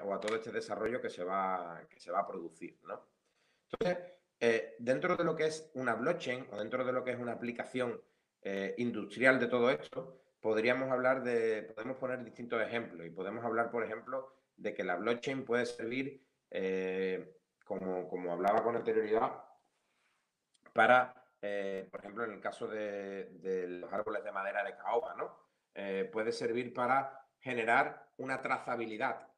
o 0.04 0.12
a 0.12 0.20
todo 0.20 0.36
este 0.36 0.52
desarrollo 0.52 1.00
que 1.00 1.08
se 1.08 1.24
va, 1.24 1.86
que 1.88 1.98
se 1.98 2.10
va 2.10 2.18
a 2.18 2.26
producir. 2.26 2.78
¿no? 2.82 3.08
Entonces, 3.70 4.17
eh, 4.40 4.76
dentro 4.78 5.16
de 5.16 5.24
lo 5.24 5.34
que 5.34 5.46
es 5.46 5.68
una 5.74 5.94
blockchain 5.94 6.46
o 6.52 6.58
dentro 6.58 6.84
de 6.84 6.92
lo 6.92 7.02
que 7.02 7.10
es 7.10 7.18
una 7.18 7.32
aplicación 7.32 8.00
eh, 8.42 8.74
industrial 8.78 9.40
de 9.40 9.48
todo 9.48 9.70
esto, 9.70 10.20
podríamos 10.40 10.90
hablar 10.90 11.24
de, 11.24 11.62
podemos 11.62 11.96
poner 11.96 12.22
distintos 12.22 12.62
ejemplos 12.62 13.06
y 13.06 13.10
podemos 13.10 13.44
hablar, 13.44 13.70
por 13.70 13.82
ejemplo, 13.82 14.32
de 14.56 14.74
que 14.74 14.84
la 14.84 14.96
blockchain 14.96 15.44
puede 15.44 15.66
servir, 15.66 16.24
eh, 16.50 17.34
como, 17.64 18.08
como, 18.08 18.32
hablaba 18.32 18.62
con 18.62 18.76
anterioridad, 18.76 19.44
para, 20.72 21.12
por 21.90 22.00
ejemplo, 22.00 22.24
en 22.24 22.32
el 22.32 22.40
caso 22.40 22.68
de, 22.68 23.30
de, 23.40 23.66
los 23.66 23.92
árboles 23.92 24.22
de 24.22 24.30
madera 24.30 24.62
de 24.62 24.76
caoba, 24.76 25.14
¿no? 25.16 25.48
puede 26.12 26.32
servir 26.32 26.72
para 26.72 27.26
generar 27.40 28.10
una 28.16 28.40
trazabilidad, 28.40 29.28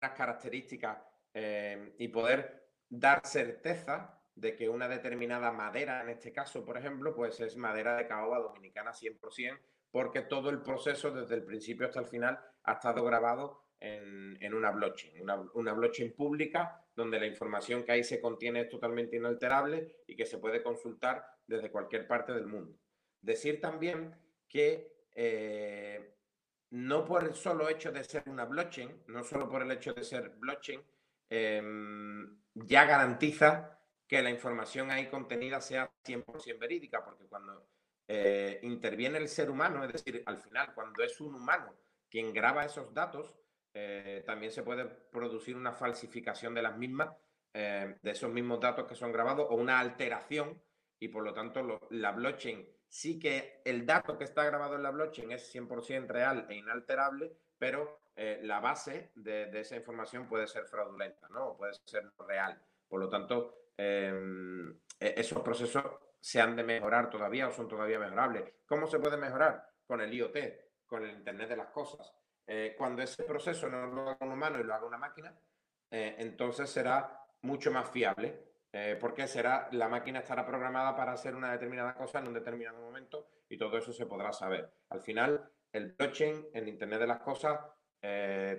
unas 0.00 0.16
características 0.16 0.98
y 1.34 2.08
poder 2.08 2.68
dar 2.88 3.24
certeza 3.24 4.17
de 4.40 4.54
que 4.54 4.68
una 4.68 4.88
determinada 4.88 5.50
madera, 5.50 6.00
en 6.02 6.10
este 6.10 6.32
caso, 6.32 6.64
por 6.64 6.78
ejemplo, 6.78 7.14
pues 7.14 7.40
es 7.40 7.56
madera 7.56 7.96
de 7.96 8.06
caoba 8.06 8.38
dominicana 8.38 8.92
100%, 8.92 9.58
porque 9.90 10.22
todo 10.22 10.50
el 10.50 10.62
proceso, 10.62 11.10
desde 11.10 11.34
el 11.34 11.44
principio 11.44 11.86
hasta 11.86 12.00
el 12.00 12.06
final, 12.06 12.38
ha 12.62 12.74
estado 12.74 13.04
grabado 13.04 13.64
en, 13.80 14.54
una 14.54 14.70
blockchain, 14.70 15.22
una, 15.22 15.72
blockchain 15.72 16.14
pública 16.14 16.84
donde 16.94 17.18
la 17.18 17.26
información 17.26 17.84
que 17.84 17.92
ahí 17.92 18.04
se 18.04 18.20
contiene 18.20 18.62
es 18.62 18.68
totalmente 18.68 19.16
inalterable 19.16 20.02
y 20.06 20.16
que 20.16 20.26
se 20.26 20.38
puede 20.38 20.62
consultar 20.62 21.24
desde 21.46 21.70
cualquier 21.70 22.06
parte 22.06 22.32
del 22.32 22.46
mundo. 22.46 22.78
Decir 23.20 23.60
también 23.60 24.14
que 24.48 25.04
eh, 25.14 26.14
no 26.70 27.04
por 27.04 27.24
el 27.24 27.34
solo 27.34 27.68
hecho 27.68 27.90
de 27.90 28.04
ser 28.04 28.22
una 28.26 28.44
blockchain, 28.44 29.04
no 29.08 29.24
solo 29.24 29.48
por 29.48 29.62
el 29.62 29.70
hecho 29.72 29.94
de 29.94 30.04
ser 30.04 30.30
blockchain, 30.30 30.82
em, 31.30 32.38
ya 32.54 32.84
garantiza 32.84 33.77
que 34.08 34.22
la 34.22 34.30
información 34.30 34.90
ahí 34.90 35.08
contenida 35.08 35.60
sea 35.60 35.92
100% 36.02 36.58
verídica, 36.58 37.04
porque 37.04 37.26
cuando 37.26 37.68
eh, 38.08 38.58
interviene 38.62 39.18
el 39.18 39.28
ser 39.28 39.50
humano, 39.50 39.84
es 39.84 39.92
decir, 39.92 40.22
al 40.24 40.38
final, 40.38 40.72
cuando 40.74 41.04
es 41.04 41.20
un 41.20 41.34
humano 41.34 41.76
quien 42.08 42.32
graba 42.32 42.64
esos 42.64 42.92
datos, 42.94 43.36
eh, 43.74 44.24
también 44.26 44.50
se 44.50 44.62
puede 44.62 44.86
producir 44.86 45.54
una 45.54 45.72
falsificación 45.72 46.54
de 46.54 46.62
las 46.62 46.78
mismas, 46.78 47.14
eh, 47.52 47.98
de 48.02 48.10
esos 48.10 48.32
mismos 48.32 48.60
datos 48.60 48.86
que 48.86 48.94
son 48.94 49.12
grabados, 49.12 49.46
o 49.50 49.56
una 49.56 49.78
alteración, 49.78 50.58
y 50.98 51.08
por 51.08 51.22
lo 51.22 51.34
tanto 51.34 51.86
la 51.90 52.12
blockchain 52.12 52.66
sí 52.88 53.18
que 53.18 53.60
el 53.66 53.84
dato 53.84 54.16
que 54.16 54.24
está 54.24 54.42
grabado 54.44 54.76
en 54.76 54.82
la 54.82 54.90
blockchain 54.90 55.32
es 55.32 55.54
100% 55.54 56.06
real 56.08 56.46
e 56.48 56.56
inalterable, 56.56 57.36
pero 57.58 58.00
la 58.16 58.58
base 58.58 59.12
de, 59.14 59.46
de, 59.46 59.60
esa 59.60 59.76
información 59.76 60.26
puede 60.26 60.48
ser 60.48 60.64
fraudulenta, 60.64 61.28
¿no? 61.28 61.50
O 61.50 61.56
puede 61.56 61.74
ser 61.84 62.10
real. 62.26 62.60
Por 62.88 62.98
lo 62.98 63.08
tanto, 63.08 63.67
Em, 63.78 64.70
e-, 64.98 65.14
esos 65.16 65.40
procesos 65.42 65.84
se 66.20 66.40
han 66.40 66.56
de 66.56 66.64
mejorar 66.64 67.08
todavía 67.08 67.48
o 67.48 67.52
son 67.52 67.68
todavía 67.68 67.98
mejorables. 67.98 68.52
¿Cómo 68.66 68.86
se 68.86 68.98
puede 68.98 69.16
mejorar? 69.16 69.64
Con 69.86 70.00
el 70.00 70.12
IoT, 70.12 70.36
con 70.86 71.04
el 71.04 71.12
Internet 71.12 71.48
de 71.48 71.56
las 71.56 71.68
Cosas. 71.68 72.12
Eh, 72.46 72.74
cuando 72.76 73.02
ese 73.02 73.24
proceso 73.24 73.68
no 73.68 73.86
lo 73.86 74.10
haga 74.10 74.26
un 74.26 74.32
humano 74.32 74.58
y 74.58 74.64
lo 74.64 74.74
haga 74.74 74.86
una 74.86 74.98
máquina, 74.98 75.38
eh, 75.90 76.16
entonces 76.18 76.68
será 76.68 77.24
mucho 77.42 77.70
más 77.70 77.90
fiable, 77.90 78.42
eh, 78.72 78.96
porque 79.00 79.28
será, 79.28 79.68
la 79.72 79.88
máquina 79.88 80.20
estará 80.20 80.44
programada 80.44 80.96
para 80.96 81.12
hacer 81.12 81.36
una 81.36 81.52
determinada 81.52 81.94
cosa 81.94 82.18
en 82.18 82.28
un 82.28 82.34
determinado 82.34 82.80
momento 82.80 83.28
y 83.48 83.56
todo 83.56 83.78
eso 83.78 83.92
se 83.92 84.06
podrá 84.06 84.32
saber. 84.32 84.70
Al 84.88 85.00
final, 85.00 85.50
el 85.72 85.92
blockchain, 85.92 86.48
el 86.52 86.68
Internet 86.68 87.00
de 87.00 87.06
las 87.06 87.20
Cosas, 87.20 87.60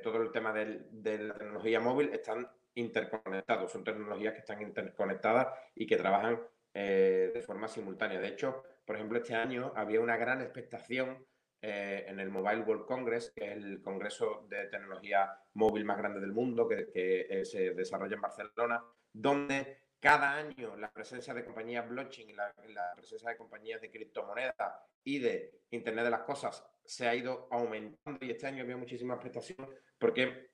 todo 0.03 0.21
el 0.21 0.32
tema 0.32 0.51
de 0.51 1.19
la 1.19 1.34
tecnología 1.34 1.79
móvil 1.79 2.10
están 2.10 2.47
interconectados, 2.75 3.71
son 3.71 3.84
tecnologías 3.84 4.34
que 4.34 4.39
están 4.39 4.62
interconectadas 4.62 5.47
y 5.75 5.86
que 5.86 5.97
trabajan 5.97 6.39
eh, 6.73 7.32
de 7.34 7.41
forma 7.41 7.67
simultánea. 7.67 8.19
De 8.19 8.27
hecho, 8.27 8.63
por 8.86 8.95
ejemplo, 8.95 9.17
este 9.17 9.36
año 9.36 9.73
había 9.75 10.01
una 10.01 10.17
gran 10.17 10.41
expectación 10.41 11.25
eh, 11.62 12.05
en 12.08 12.19
el 12.19 12.29
Mobile 12.29 12.62
World 12.62 12.86
Congress, 12.86 13.32
que 13.36 13.45
es 13.45 13.58
el 13.58 13.82
congreso 13.82 14.45
de 14.49 14.67
tecnología 14.67 15.29
móvil 15.53 15.84
más 15.84 15.97
grande 15.97 16.21
del 16.21 16.32
mundo, 16.32 16.67
que, 16.67 16.89
eh, 16.93 17.43
se 17.43 17.71
desarrolla 17.71 18.15
en 18.15 18.21
Barcelona, 18.21 18.82
donde 19.12 19.82
cada 19.99 20.36
año 20.36 20.77
la 20.77 20.91
presencia 20.91 21.34
de 21.34 21.43
compañías 21.43 21.88
blockchain 21.89 22.29
y 22.29 22.34
la, 22.34 22.53
presencia 22.95 23.29
de 23.29 23.38
compañías 23.38 23.82
de 23.82 23.91
criptomonedas 23.91 24.73
y 25.03 25.19
de 25.19 25.63
Internet 25.71 26.05
de 26.05 26.12
las 26.12 26.21
Cosas 26.21 26.65
se 26.86 27.08
ha 27.08 27.13
ido 27.13 27.47
aumentando 27.51 28.25
y 28.25 28.32
este 28.32 28.47
año 28.47 28.63
había 28.63 28.77
muchísima 28.77 29.15
expectación 29.15 29.69
porque 29.97 30.48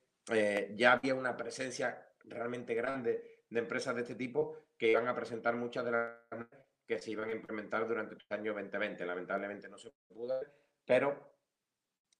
ya 0.74 0.92
había 0.92 1.14
una 1.14 1.36
presencia 1.36 2.06
realmente 2.24 2.74
grande 2.74 3.44
de 3.48 3.58
empresas 3.60 3.94
de 3.94 4.02
este 4.02 4.14
tipo 4.14 4.66
que 4.76 4.90
iban 4.90 5.08
a 5.08 5.14
presentar 5.14 5.54
muchas 5.56 5.84
de 5.84 5.92
las 5.92 6.12
que 6.86 6.98
se 6.98 7.10
iban 7.10 7.30
a 7.30 7.32
implementar 7.32 7.86
durante 7.86 8.14
el 8.14 8.22
año 8.30 8.54
2020. 8.54 9.04
Lamentablemente 9.04 9.68
no 9.68 9.78
se 9.78 9.90
pudo, 10.08 10.40
pero 10.84 11.36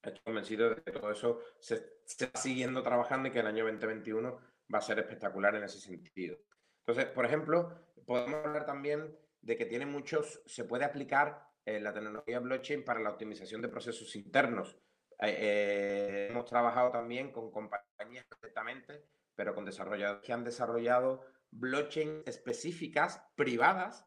estoy 0.02 0.22
convencido 0.22 0.70
de 0.70 0.82
que 0.82 0.92
todo 0.92 1.10
eso 1.10 1.40
se, 1.58 2.00
está 2.06 2.38
siguiendo 2.38 2.82
trabajando 2.82 3.28
y 3.28 3.32
que 3.32 3.40
el 3.40 3.46
año 3.46 3.64
2021 3.64 4.40
va 4.72 4.78
a 4.78 4.82
ser 4.82 4.98
espectacular 4.98 5.54
en 5.54 5.64
ese 5.64 5.80
sentido. 5.80 6.38
Entonces, 6.80 7.06
por 7.12 7.24
ejemplo, 7.24 7.92
podemos 8.04 8.44
hablar 8.44 8.66
también 8.66 9.16
de 9.40 9.56
que 9.56 9.66
tiene 9.66 9.86
muchos, 9.86 10.42
se 10.46 10.64
puede 10.64 10.84
aplicar 10.84 11.46
eh, 11.64 11.80
la 11.80 11.92
tecnología 11.92 12.40
blockchain 12.40 12.84
para 12.84 13.00
la 13.00 13.10
optimización 13.10 13.62
de 13.62 13.68
procesos 13.68 14.14
internos. 14.16 14.76
Eh, 15.20 15.36
eh, 15.38 16.26
hemos 16.30 16.44
trabajado 16.44 16.90
también 16.90 17.32
con 17.32 17.50
compañías 17.50 18.26
directamente 18.38 19.06
pero 19.34 19.54
con 19.54 19.64
desarrolladores 19.64 20.22
que 20.22 20.32
han 20.32 20.44
desarrollado 20.44 21.24
blockchain 21.50 22.22
específicas 22.24 23.22
privadas 23.34 24.06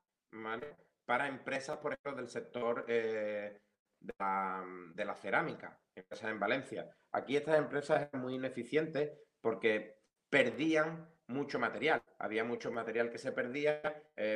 para 1.05 1.27
empresas, 1.27 1.77
por 1.77 1.93
ejemplo, 1.93 2.15
del 2.15 2.29
sector 2.29 2.85
eh, 2.87 3.59
de, 3.99 5.05
la, 5.05 5.15
cerámica, 5.15 5.79
empresas 5.95 6.31
en 6.31 6.39
Valencia. 6.39 6.89
Aquí 7.11 7.37
estas 7.37 7.59
empresas 7.59 8.09
eran 8.09 8.23
muy 8.23 8.35
ineficientes 8.35 9.11
porque 9.39 9.99
perdían 10.31 11.07
mucho 11.27 11.59
material. 11.59 12.01
Había 12.17 12.43
mucho 12.43 12.71
material 12.71 13.11
que 13.11 13.19
se 13.19 13.31
perdía 13.31 13.81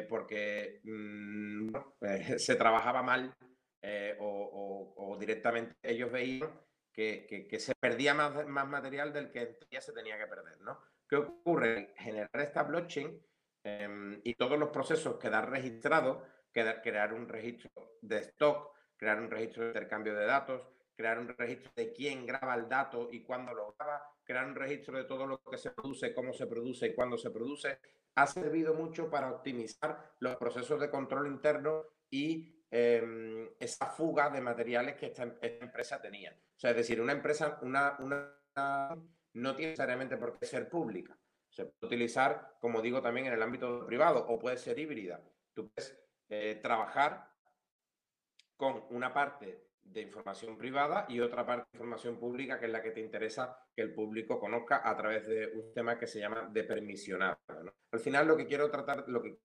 porque 0.09 0.79
mm, 0.83 1.73
se 2.37 2.55
trabajaba 2.55 3.01
mal 3.01 3.35
o, 4.19 5.17
directamente 5.19 5.75
ellos 5.83 6.11
veían 6.11 6.49
que, 6.91 7.57
se 7.59 7.75
perdía 7.75 8.13
más, 8.13 8.45
material 8.47 9.13
del 9.13 9.31
que 9.31 9.59
ya 9.69 9.81
se 9.81 9.93
tenía 9.93 10.17
que 10.17 10.27
perder, 10.27 10.61
¿no? 10.61 10.79
¿Qué 11.07 11.17
ocurre? 11.17 11.93
Generar 11.97 12.29
esta 12.39 12.63
blockchain 12.63 13.21
em, 13.63 14.21
y 14.23 14.35
todos 14.35 14.57
los 14.57 14.69
procesos 14.69 15.17
quedar 15.19 15.49
registrados, 15.49 16.23
crear 16.51 17.13
un 17.13 17.27
registro 17.27 17.71
de 18.01 18.19
stock, 18.19 18.73
crear 18.95 19.19
un 19.19 19.29
registro 19.29 19.63
de 19.63 19.69
intercambio 19.69 20.15
de 20.15 20.25
datos, 20.25 20.61
crear 20.95 21.19
un 21.19 21.27
registro 21.27 21.71
de 21.75 21.91
quién 21.91 22.25
graba 22.25 22.55
el 22.55 22.69
dato 22.69 23.09
y 23.11 23.23
cuándo 23.23 23.53
lo 23.53 23.73
graba, 23.73 24.03
crear 24.23 24.45
un 24.45 24.55
registro 24.55 24.97
de 24.97 25.05
todo 25.05 25.25
lo 25.25 25.39
que 25.39 25.57
se 25.57 25.71
produce, 25.71 26.13
cómo 26.13 26.33
se 26.33 26.47
produce 26.47 26.87
y 26.87 26.95
cuándo 26.95 27.17
se 27.17 27.31
produce, 27.31 27.79
ha 28.15 28.27
servido 28.27 28.73
mucho 28.73 29.09
para 29.09 29.31
optimizar 29.31 30.13
los 30.19 30.35
procesos 30.37 30.79
de 30.79 30.89
control 30.89 31.27
interno 31.27 31.83
y 32.09 32.62
em, 32.75 33.49
esa 33.59 33.85
fuga 33.85 34.31
de 34.31 34.41
materiales 34.41 34.95
que 34.95 35.05
esta, 35.05 35.23
empresa 35.41 36.01
tenía. 36.01 36.31
O 36.31 36.59
sea, 36.59 36.71
es 36.71 36.77
decir, 36.77 36.99
una 36.99 37.13
empresa 37.13 37.59
una, 37.61 37.95
no 39.33 39.55
tiene 39.55 39.71
necesariamente 39.71 40.17
por 40.17 40.39
qué 40.39 40.47
ser 40.47 40.67
pública. 40.69 41.15
Se 41.51 41.65
puede 41.65 41.85
utilizar, 41.85 42.57
como 42.59 42.81
digo, 42.81 42.99
también 42.99 43.27
en 43.27 43.33
el 43.33 43.43
ámbito 43.43 43.85
privado 43.85 44.25
o 44.27 44.39
puede 44.39 44.57
ser 44.57 44.79
híbrida. 44.79 45.21
Tú 45.53 45.69
puedes 45.69 45.95
eh, 46.29 46.59
trabajar 46.63 47.29
con 48.57 48.85
una 48.89 49.13
parte 49.13 49.67
de 49.83 50.01
información 50.01 50.57
privada 50.57 51.05
y 51.09 51.19
otra 51.19 51.45
parte 51.45 51.67
de 51.71 51.77
información 51.77 52.17
pública 52.17 52.59
que 52.59 52.65
es 52.65 52.71
la 52.71 52.81
que 52.81 52.89
te 52.89 53.01
interesa 53.01 53.55
que 53.75 53.83
el 53.83 53.93
público 53.93 54.39
conozca 54.39 54.81
a 54.89 54.97
través 54.97 55.27
de 55.27 55.47
un 55.47 55.71
tema 55.75 55.99
que 55.99 56.07
se 56.07 56.19
llama 56.19 56.49
de 56.51 56.63
permisionado. 56.63 57.37
Al 57.91 57.99
final 57.99 58.27
lo 58.27 58.35
que 58.35 58.47
quiero 58.47 58.71
tratar, 58.71 59.03
lo 59.07 59.21
que 59.21 59.37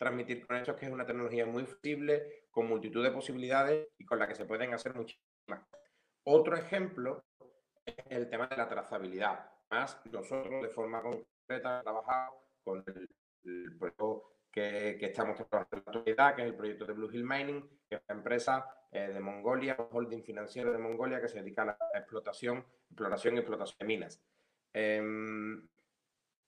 transmitir 0.00 0.46
con 0.46 0.56
es 0.56 0.66
que 0.72 0.86
es 0.86 0.90
una 0.90 1.04
tecnología 1.04 1.44
muy 1.44 1.66
flexible, 1.66 2.46
con 2.50 2.66
multitud 2.66 3.04
de 3.04 3.10
posibilidades 3.10 3.88
y 3.98 4.06
con 4.06 4.18
la 4.18 4.26
que 4.26 4.34
se 4.34 4.46
pueden 4.46 4.72
hacer 4.72 4.94
muchísimas. 4.94 5.62
Otro 6.24 6.56
ejemplo 6.56 7.22
es 7.84 7.96
el 8.08 8.30
tema 8.30 8.46
de 8.46 8.56
la 8.56 8.66
trazabilidad. 8.66 9.50
Más 9.70 10.00
nosotros 10.06 10.62
de 10.62 10.70
forma 10.70 11.02
concreta 11.02 11.82
trabajado 11.82 12.32
con 12.64 12.82
el, 12.86 13.10
el 13.44 13.76
proyecto 13.76 14.36
que, 14.50 14.98
estamos 15.00 15.36
trabajando 15.36 15.76
en 15.76 15.82
la 15.84 15.90
actualidad, 15.90 16.34
que 16.34 16.42
es 16.42 16.48
el 16.48 16.56
proyecto 16.56 16.86
de 16.86 16.92
Blue 16.94 17.10
Hill 17.12 17.24
Mining, 17.24 17.68
que 17.86 17.96
es 17.96 18.02
una 18.08 18.18
empresa 18.18 18.66
eh, 18.90 19.08
de 19.12 19.20
Mongolia, 19.20 19.76
un 19.78 19.88
holding 19.90 20.22
financiero 20.22 20.72
de 20.72 20.78
Mongolia 20.78 21.20
que 21.20 21.28
se 21.28 21.42
dedica 21.42 21.62
a 21.62 21.66
la 21.66 21.78
explotación, 21.94 22.64
exploración 22.88 23.34
y 23.34 23.38
explotación 23.38 23.76
de 23.80 23.84
minas. 23.84 24.22
Em, 24.72 25.68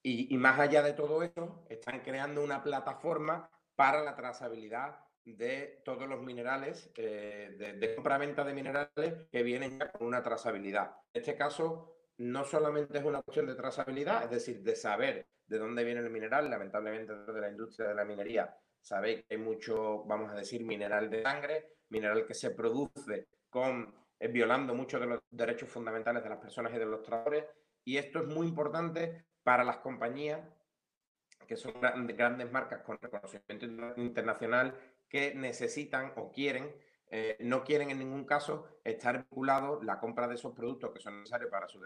y, 0.03 0.37
más 0.37 0.59
allá 0.59 0.83
de 0.83 0.95
todo 0.95 1.23
eso, 1.23 1.65
están 1.69 2.01
creando 2.01 2.43
una 2.43 2.63
plataforma 2.63 3.49
para 3.77 4.03
la 4.03 4.17
trazabilidad 4.17 4.99
de 5.25 5.81
todos 5.85 6.09
los 6.09 6.21
minerales, 6.23 6.91
eh, 6.97 7.55
de, 7.57 7.75
de 7.75 7.95
compra-venta 7.95 8.43
de 8.45 8.55
minerales 8.55 9.29
que 9.31 9.43
vienen 9.43 9.79
ya 9.79 9.93
con 9.93 10.09
una 10.09 10.23
trazabilidad. 10.23 10.97
En 11.13 11.21
este 11.21 11.37
caso, 11.37 11.93
no 12.19 12.45
solamente 12.45 12.99
es 12.99 13.05
una 13.05 13.23
cuestión 13.23 13.47
de 13.47 13.55
trazabilidad, 13.55 14.25
es 14.25 14.31
decir, 14.31 14.63
de 14.63 14.75
saber 14.75 15.27
de 15.47 15.59
dónde 15.59 15.85
viene 15.85 16.01
el 16.01 16.11
mineral. 16.11 16.51
Lamentablemente, 16.51 17.13
dentro 17.13 17.35
de 17.35 17.41
la 17.41 17.51
industria 17.51 17.89
de 17.89 17.95
la 17.95 18.05
minería, 18.05 18.57
sabéis 18.81 19.25
que 19.25 19.35
hay 19.35 19.41
mucho, 19.41 20.05
vamos 20.05 20.33
a 20.33 20.35
decir, 20.35 20.65
mineral 20.65 21.09
de 21.11 21.23
sangre, 21.23 21.77
mineral 21.91 22.27
que 22.27 22.35
se 22.35 22.51
produce 22.51 23.29
con, 23.49 23.95
eh, 24.19 24.29
violando 24.29 24.75
muchos 24.75 25.01
de 25.01 25.07
los 25.07 25.21
derechos 25.31 25.69
fundamentales 25.69 26.23
de 26.23 26.29
las 26.29 26.39
personas 26.39 26.73
y 26.75 26.79
de 26.79 26.87
los 26.87 27.03
trabajadores. 27.03 27.45
Y 27.85 27.97
esto 27.97 28.21
es 28.21 28.27
muy 28.27 28.49
importante 28.49 29.27
para 29.43 29.65
las 29.65 29.79
compañías 29.79 30.41
que 31.47 31.57
son 31.57 31.75
grandes 31.81 32.51
marcas 32.51 32.83
con 32.83 32.99
reconocimiento 33.01 33.67
internacional 34.01 34.75
que 35.09 35.35
necesitan 35.35 36.13
o 36.17 36.31
quieren, 36.31 36.75
eh, 37.11 37.37
no 37.41 37.63
quieren 37.63 37.91
en 37.91 37.99
ningún 37.99 38.25
caso 38.25 38.67
estar 38.83 39.19
vinculados 39.19 39.85
la 39.85 40.01
compra 40.01 40.27
de 40.27 40.37
esos 40.37 40.55
productos 40.55 40.93
que 40.93 41.01
son 41.01 41.19
necesarios 41.19 41.51
para 41.51 41.69
su, 41.69 41.79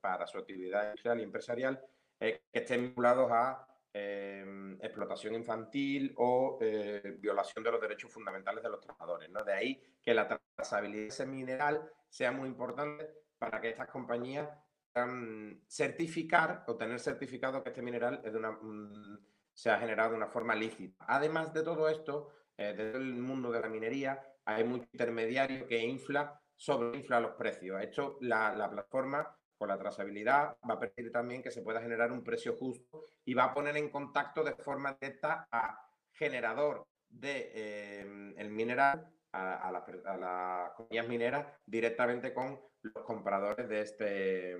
para 0.00 0.26
su 0.26 0.38
actividad 0.38 0.84
industrial 0.84 1.20
y 1.20 1.22
empresarial 1.22 1.84
eh, 2.18 2.42
que 2.52 2.58
estén 2.58 2.82
vinculados 2.82 3.30
a 3.30 3.64
em, 3.92 4.74
explotación 4.82 5.34
infantil 5.34 6.12
o 6.16 6.58
eh, 6.60 7.16
violación 7.20 7.62
de 7.62 7.70
los 7.70 7.80
derechos 7.80 8.10
fundamentales 8.10 8.62
de 8.62 8.70
los 8.70 8.80
trabajadores. 8.80 9.30
¿no? 9.30 9.44
De 9.44 9.52
ahí 9.52 9.80
que 10.02 10.14
la 10.14 10.40
trazabilidad 10.56 11.02
de 11.02 11.08
ese 11.08 11.26
mineral 11.26 11.88
sea 12.08 12.32
muy 12.32 12.48
importante 12.48 13.08
para 13.38 13.60
que 13.60 13.68
estas 13.68 13.88
compañías 13.88 14.48
puedan 14.92 15.62
certificar 15.68 16.64
o 16.66 16.76
tener 16.76 17.00
certificado 17.00 17.62
que 17.62 17.70
este 17.70 17.82
mineral 17.82 18.22
mm, 18.62 19.16
se 19.52 19.70
ha 19.70 19.78
generado 19.78 20.10
de 20.10 20.16
una 20.16 20.28
forma 20.28 20.54
lícita. 20.54 21.04
Además 21.08 21.52
de 21.52 21.62
todo 21.62 21.88
esto, 21.88 22.30
eh, 22.56 22.74
desde 22.76 22.98
el 22.98 23.14
mundo 23.14 23.50
de 23.50 23.60
la 23.60 23.68
minería 23.68 24.22
hay 24.44 24.64
mucho 24.64 24.86
intermediario 24.92 25.66
que 25.66 25.78
infla, 25.78 26.40
sobreinfla 26.56 27.20
los 27.20 27.32
precios. 27.32 27.80
Esto 27.82 28.18
la, 28.20 28.54
la 28.54 28.70
plataforma 28.70 29.36
con 29.56 29.68
la 29.68 29.78
trazabilidad 29.78 30.56
va 30.68 30.74
a 30.74 30.78
permitir 30.78 31.12
también 31.12 31.42
que 31.42 31.50
se 31.50 31.62
pueda 31.62 31.80
generar 31.80 32.10
un 32.10 32.24
precio 32.24 32.56
justo 32.56 33.04
y 33.24 33.34
va 33.34 33.44
a 33.44 33.54
poner 33.54 33.76
en 33.76 33.90
contacto 33.90 34.42
de 34.42 34.54
forma 34.56 34.96
directa 35.00 35.46
a 35.50 35.88
generador 36.12 36.86
de 37.08 37.52
eh, 37.54 38.34
el 38.36 38.50
mineral 38.50 39.08
a, 39.32 39.72
las 39.72 40.72
compañías 40.74 41.08
mineras 41.08 41.46
directamente 41.66 42.32
con 42.32 42.60
los 42.82 43.04
compradores 43.04 43.68
de 43.68 43.80
este, 43.80 44.56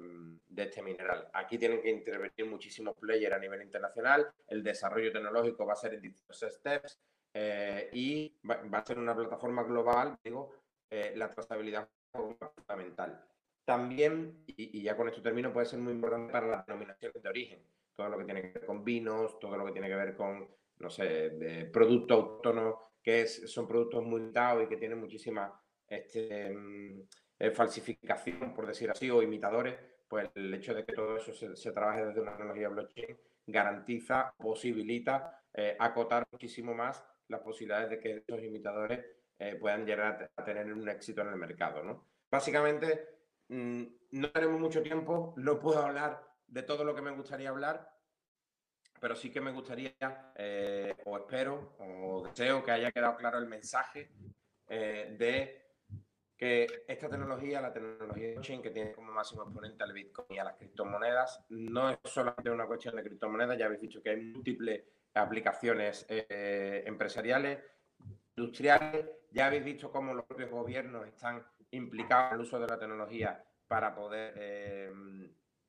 de 0.48 0.62
este 0.62 0.82
mineral. 0.82 1.28
Aquí 1.32 1.58
tienen 1.58 1.82
que 1.82 1.90
intervenir 1.90 2.46
muchísimos 2.46 2.96
players 2.96 3.34
a 3.34 3.38
nivel 3.38 3.62
internacional. 3.62 4.32
El 4.46 4.62
desarrollo 4.62 5.12
tecnológico 5.12 5.66
va 5.66 5.72
a 5.72 5.76
ser 5.76 5.94
en 5.94 6.02
distintos 6.02 6.44
steps 6.48 7.00
eh, 7.34 7.90
y 7.92 8.38
va, 8.48 8.78
a 8.78 8.84
ser 8.84 8.98
una 8.98 9.14
plataforma 9.14 9.64
global. 9.64 10.16
Digo, 10.22 10.54
eh, 10.90 11.12
la 11.16 11.28
trazabilidad 11.28 11.88
fundamental. 12.12 13.24
También, 13.64 14.44
y, 14.46 14.82
ya 14.82 14.96
con 14.96 15.08
esto 15.08 15.22
termino, 15.22 15.52
puede 15.52 15.66
ser 15.66 15.78
muy 15.80 15.92
importante 15.92 16.32
para 16.32 16.46
las 16.46 16.66
denominaciones 16.66 17.22
de 17.22 17.28
origen. 17.28 17.62
Todo 17.94 18.08
lo 18.08 18.18
que 18.18 18.24
tiene 18.24 18.42
que 18.42 18.58
ver 18.58 18.66
con 18.66 18.84
vinos, 18.84 19.38
todo 19.38 19.56
lo 19.56 19.66
que 19.66 19.72
tiene 19.72 19.88
que 19.88 19.96
ver 19.96 20.16
con, 20.16 20.48
no 20.78 20.90
sé, 20.90 21.30
de 21.30 21.66
producto 21.66 22.14
autónomo, 22.14 22.91
que 23.02 23.26
son 23.26 23.66
productos 23.66 24.04
muy 24.04 24.30
y 24.62 24.68
que 24.68 24.76
tienen 24.76 25.00
muchísima 25.00 25.60
este, 25.86 26.50
mm, 26.54 27.02
eh, 27.38 27.50
falsificación, 27.50 28.54
por 28.54 28.66
decir 28.66 28.90
así, 28.90 29.10
o 29.10 29.22
imitadores, 29.22 29.76
pues 30.08 30.30
el 30.34 30.52
hecho 30.54 30.74
de 30.74 30.84
que 30.84 30.92
todo 30.92 31.16
eso 31.16 31.32
se, 31.32 31.72
trabaje 31.72 32.04
desde 32.06 32.20
una 32.20 32.32
tecnología 32.32 32.68
blockchain 32.68 33.18
garantiza, 33.46 34.34
posibilita 34.38 35.42
eh, 35.52 35.76
acotar 35.78 36.26
muchísimo 36.30 36.74
más 36.74 37.04
las 37.28 37.40
posibilidades 37.40 37.90
de 37.90 37.98
que 37.98 38.24
esos 38.26 38.42
imitadores 38.42 39.04
eh, 39.38 39.56
puedan 39.56 39.84
llegar 39.84 40.30
a, 40.36 40.44
tener 40.44 40.72
un 40.72 40.88
éxito 40.88 41.22
en 41.22 41.28
el 41.28 41.36
mercado. 41.36 41.82
¿no? 41.82 42.06
Básicamente, 42.30 43.22
Mm, 43.52 43.84
no 44.12 44.30
tenemos 44.30 44.58
mucho 44.58 44.82
tiempo, 44.82 45.34
no 45.36 45.58
puedo 45.58 45.78
hablar 45.82 46.22
de 46.46 46.62
todo 46.62 46.84
lo 46.84 46.94
que 46.94 47.02
me 47.02 47.10
gustaría 47.10 47.50
hablar, 47.50 47.91
pero 49.02 49.16
sí 49.16 49.32
que 49.32 49.40
me 49.40 49.50
gustaría, 49.50 50.32
eh, 50.36 50.94
o 51.06 51.18
espero, 51.18 51.74
o 51.80 52.22
deseo 52.22 52.62
que 52.62 52.70
haya 52.70 52.92
quedado 52.92 53.16
claro 53.16 53.36
el 53.38 53.48
mensaje 53.48 54.12
eh, 54.68 55.16
de 55.18 55.72
que 56.36 56.84
esta 56.86 57.08
tecnología, 57.08 57.60
la 57.60 57.72
tecnología 57.72 58.34
blockchain, 58.34 58.62
que 58.62 58.70
tiene 58.70 58.92
como 58.92 59.10
máximo 59.10 59.42
exponente 59.42 59.82
al 59.82 59.92
Bitcoin 59.92 60.28
y 60.30 60.38
a 60.38 60.44
las 60.44 60.54
criptomonedas, 60.54 61.44
no 61.48 61.90
es 61.90 61.98
solamente 62.04 62.48
una 62.48 62.66
cuestión 62.66 62.94
de 62.94 63.02
criptomonedas, 63.02 63.58
ya 63.58 63.66
habéis 63.66 63.80
dicho 63.80 64.00
que 64.00 64.10
hay 64.10 64.20
múltiples 64.20 64.84
aplicaciones 65.14 66.06
eh, 66.08 66.84
empresariales, 66.86 67.58
industriales, 68.36 69.04
ya 69.32 69.46
habéis 69.46 69.64
visto 69.64 69.90
cómo 69.90 70.14
los 70.14 70.26
propios 70.26 70.50
gobiernos 70.50 71.08
están 71.08 71.44
implicado 71.72 72.28
en 72.28 72.34
el 72.34 72.40
uso 72.42 72.60
de 72.60 72.68
la 72.68 72.78
tecnología 72.78 73.44
para 73.66 73.96
poder, 73.96 74.92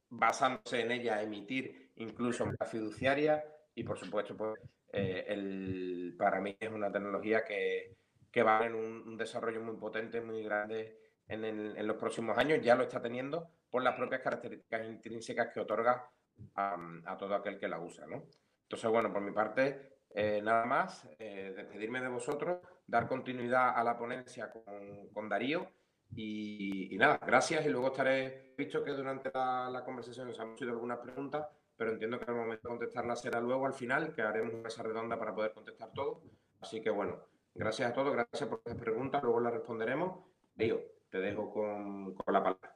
basándose 0.10 0.82
en 0.82 0.92
ella, 0.92 1.20
emitir 1.24 1.83
incluso 1.96 2.46
la 2.60 2.66
fiduciaria 2.66 3.44
y, 3.76 3.84
por 3.84 3.98
supuesto, 3.98 4.36
pues, 4.36 4.60
eh, 4.92 5.26
el, 5.28 6.16
para 6.18 6.40
mí 6.40 6.56
es 6.60 6.72
una 6.72 6.92
tecnología 6.92 7.44
que, 7.44 7.96
va 8.44 8.58
a 8.58 8.60
tener 8.60 8.76
un, 8.76 9.18
desarrollo 9.18 9.62
muy 9.62 9.78
potente, 9.78 10.22
muy 10.22 10.44
grande 10.44 10.98
en, 11.28 11.88
los 11.88 11.98
próximos 11.98 12.38
años. 12.38 12.60
Ya 12.62 12.76
lo 12.76 12.84
está 12.84 13.02
teniendo 13.02 13.50
por 13.70 13.84
las 13.84 13.96
propias 13.96 14.22
características 14.22 14.88
intrínsecas 14.88 15.54
que 15.54 15.60
otorga 15.60 16.10
a, 16.56 17.18
todo 17.18 17.36
aquel 17.36 17.60
que 17.60 17.68
la 17.68 17.80
usa. 17.80 18.06
¿no? 18.08 18.24
Entonces, 18.64 18.90
bueno, 18.90 19.12
por 19.12 19.22
mi 19.22 19.32
parte, 19.32 19.98
eh, 20.14 20.42
nada 20.44 20.66
más, 20.66 21.08
despedirme 21.18 22.02
de 22.02 22.10
vosotros, 22.10 22.60
dar 22.88 23.08
continuidad 23.08 23.78
a 23.78 23.84
la 23.84 23.98
ponencia 23.98 24.52
con, 24.52 25.08
con 25.10 25.30
Darío 25.30 25.72
y, 26.16 26.96
nada, 26.98 27.20
gracias 27.26 27.66
y 27.66 27.70
luego 27.70 27.88
estaré, 27.88 28.54
visto 28.58 28.84
que 28.84 28.92
durante 28.92 29.32
la, 29.34 29.82
conversación 29.84 30.28
nos 30.28 30.40
han 30.40 30.58
sido 30.58 30.72
algunas 30.72 31.00
preguntas, 31.00 31.48
pero 31.78 31.92
entiendo 31.92 32.20
que 32.20 32.26
el 32.26 32.38
momento 32.38 32.68
de 32.68 32.76
contestarlas 32.76 33.22
será 33.22 33.40
luego 33.40 33.66
al 33.66 33.74
final, 33.74 34.14
que 34.14 34.22
haremos 34.22 34.54
una 34.54 34.64
mesa 34.64 34.84
redonda 34.84 35.18
para 35.18 35.34
poder 35.34 35.54
contestar 35.54 35.92
todo. 35.94 36.22
Así 36.62 36.82
que 36.82 36.90
bueno, 36.90 37.20
gracias 37.54 37.92
a 37.92 37.94
todos, 37.94 38.14
gracias 38.14 38.50
por 38.50 38.62
las 38.66 38.76
preguntas, 38.76 39.24
luego 39.24 39.40
las 39.40 39.54
responderemos. 39.54 40.26
Digo, 40.56 40.82
te 41.10 41.20
dejo 41.20 41.52
con, 41.52 42.14
con 42.14 42.34
la 42.34 42.44
palabra. 42.44 42.73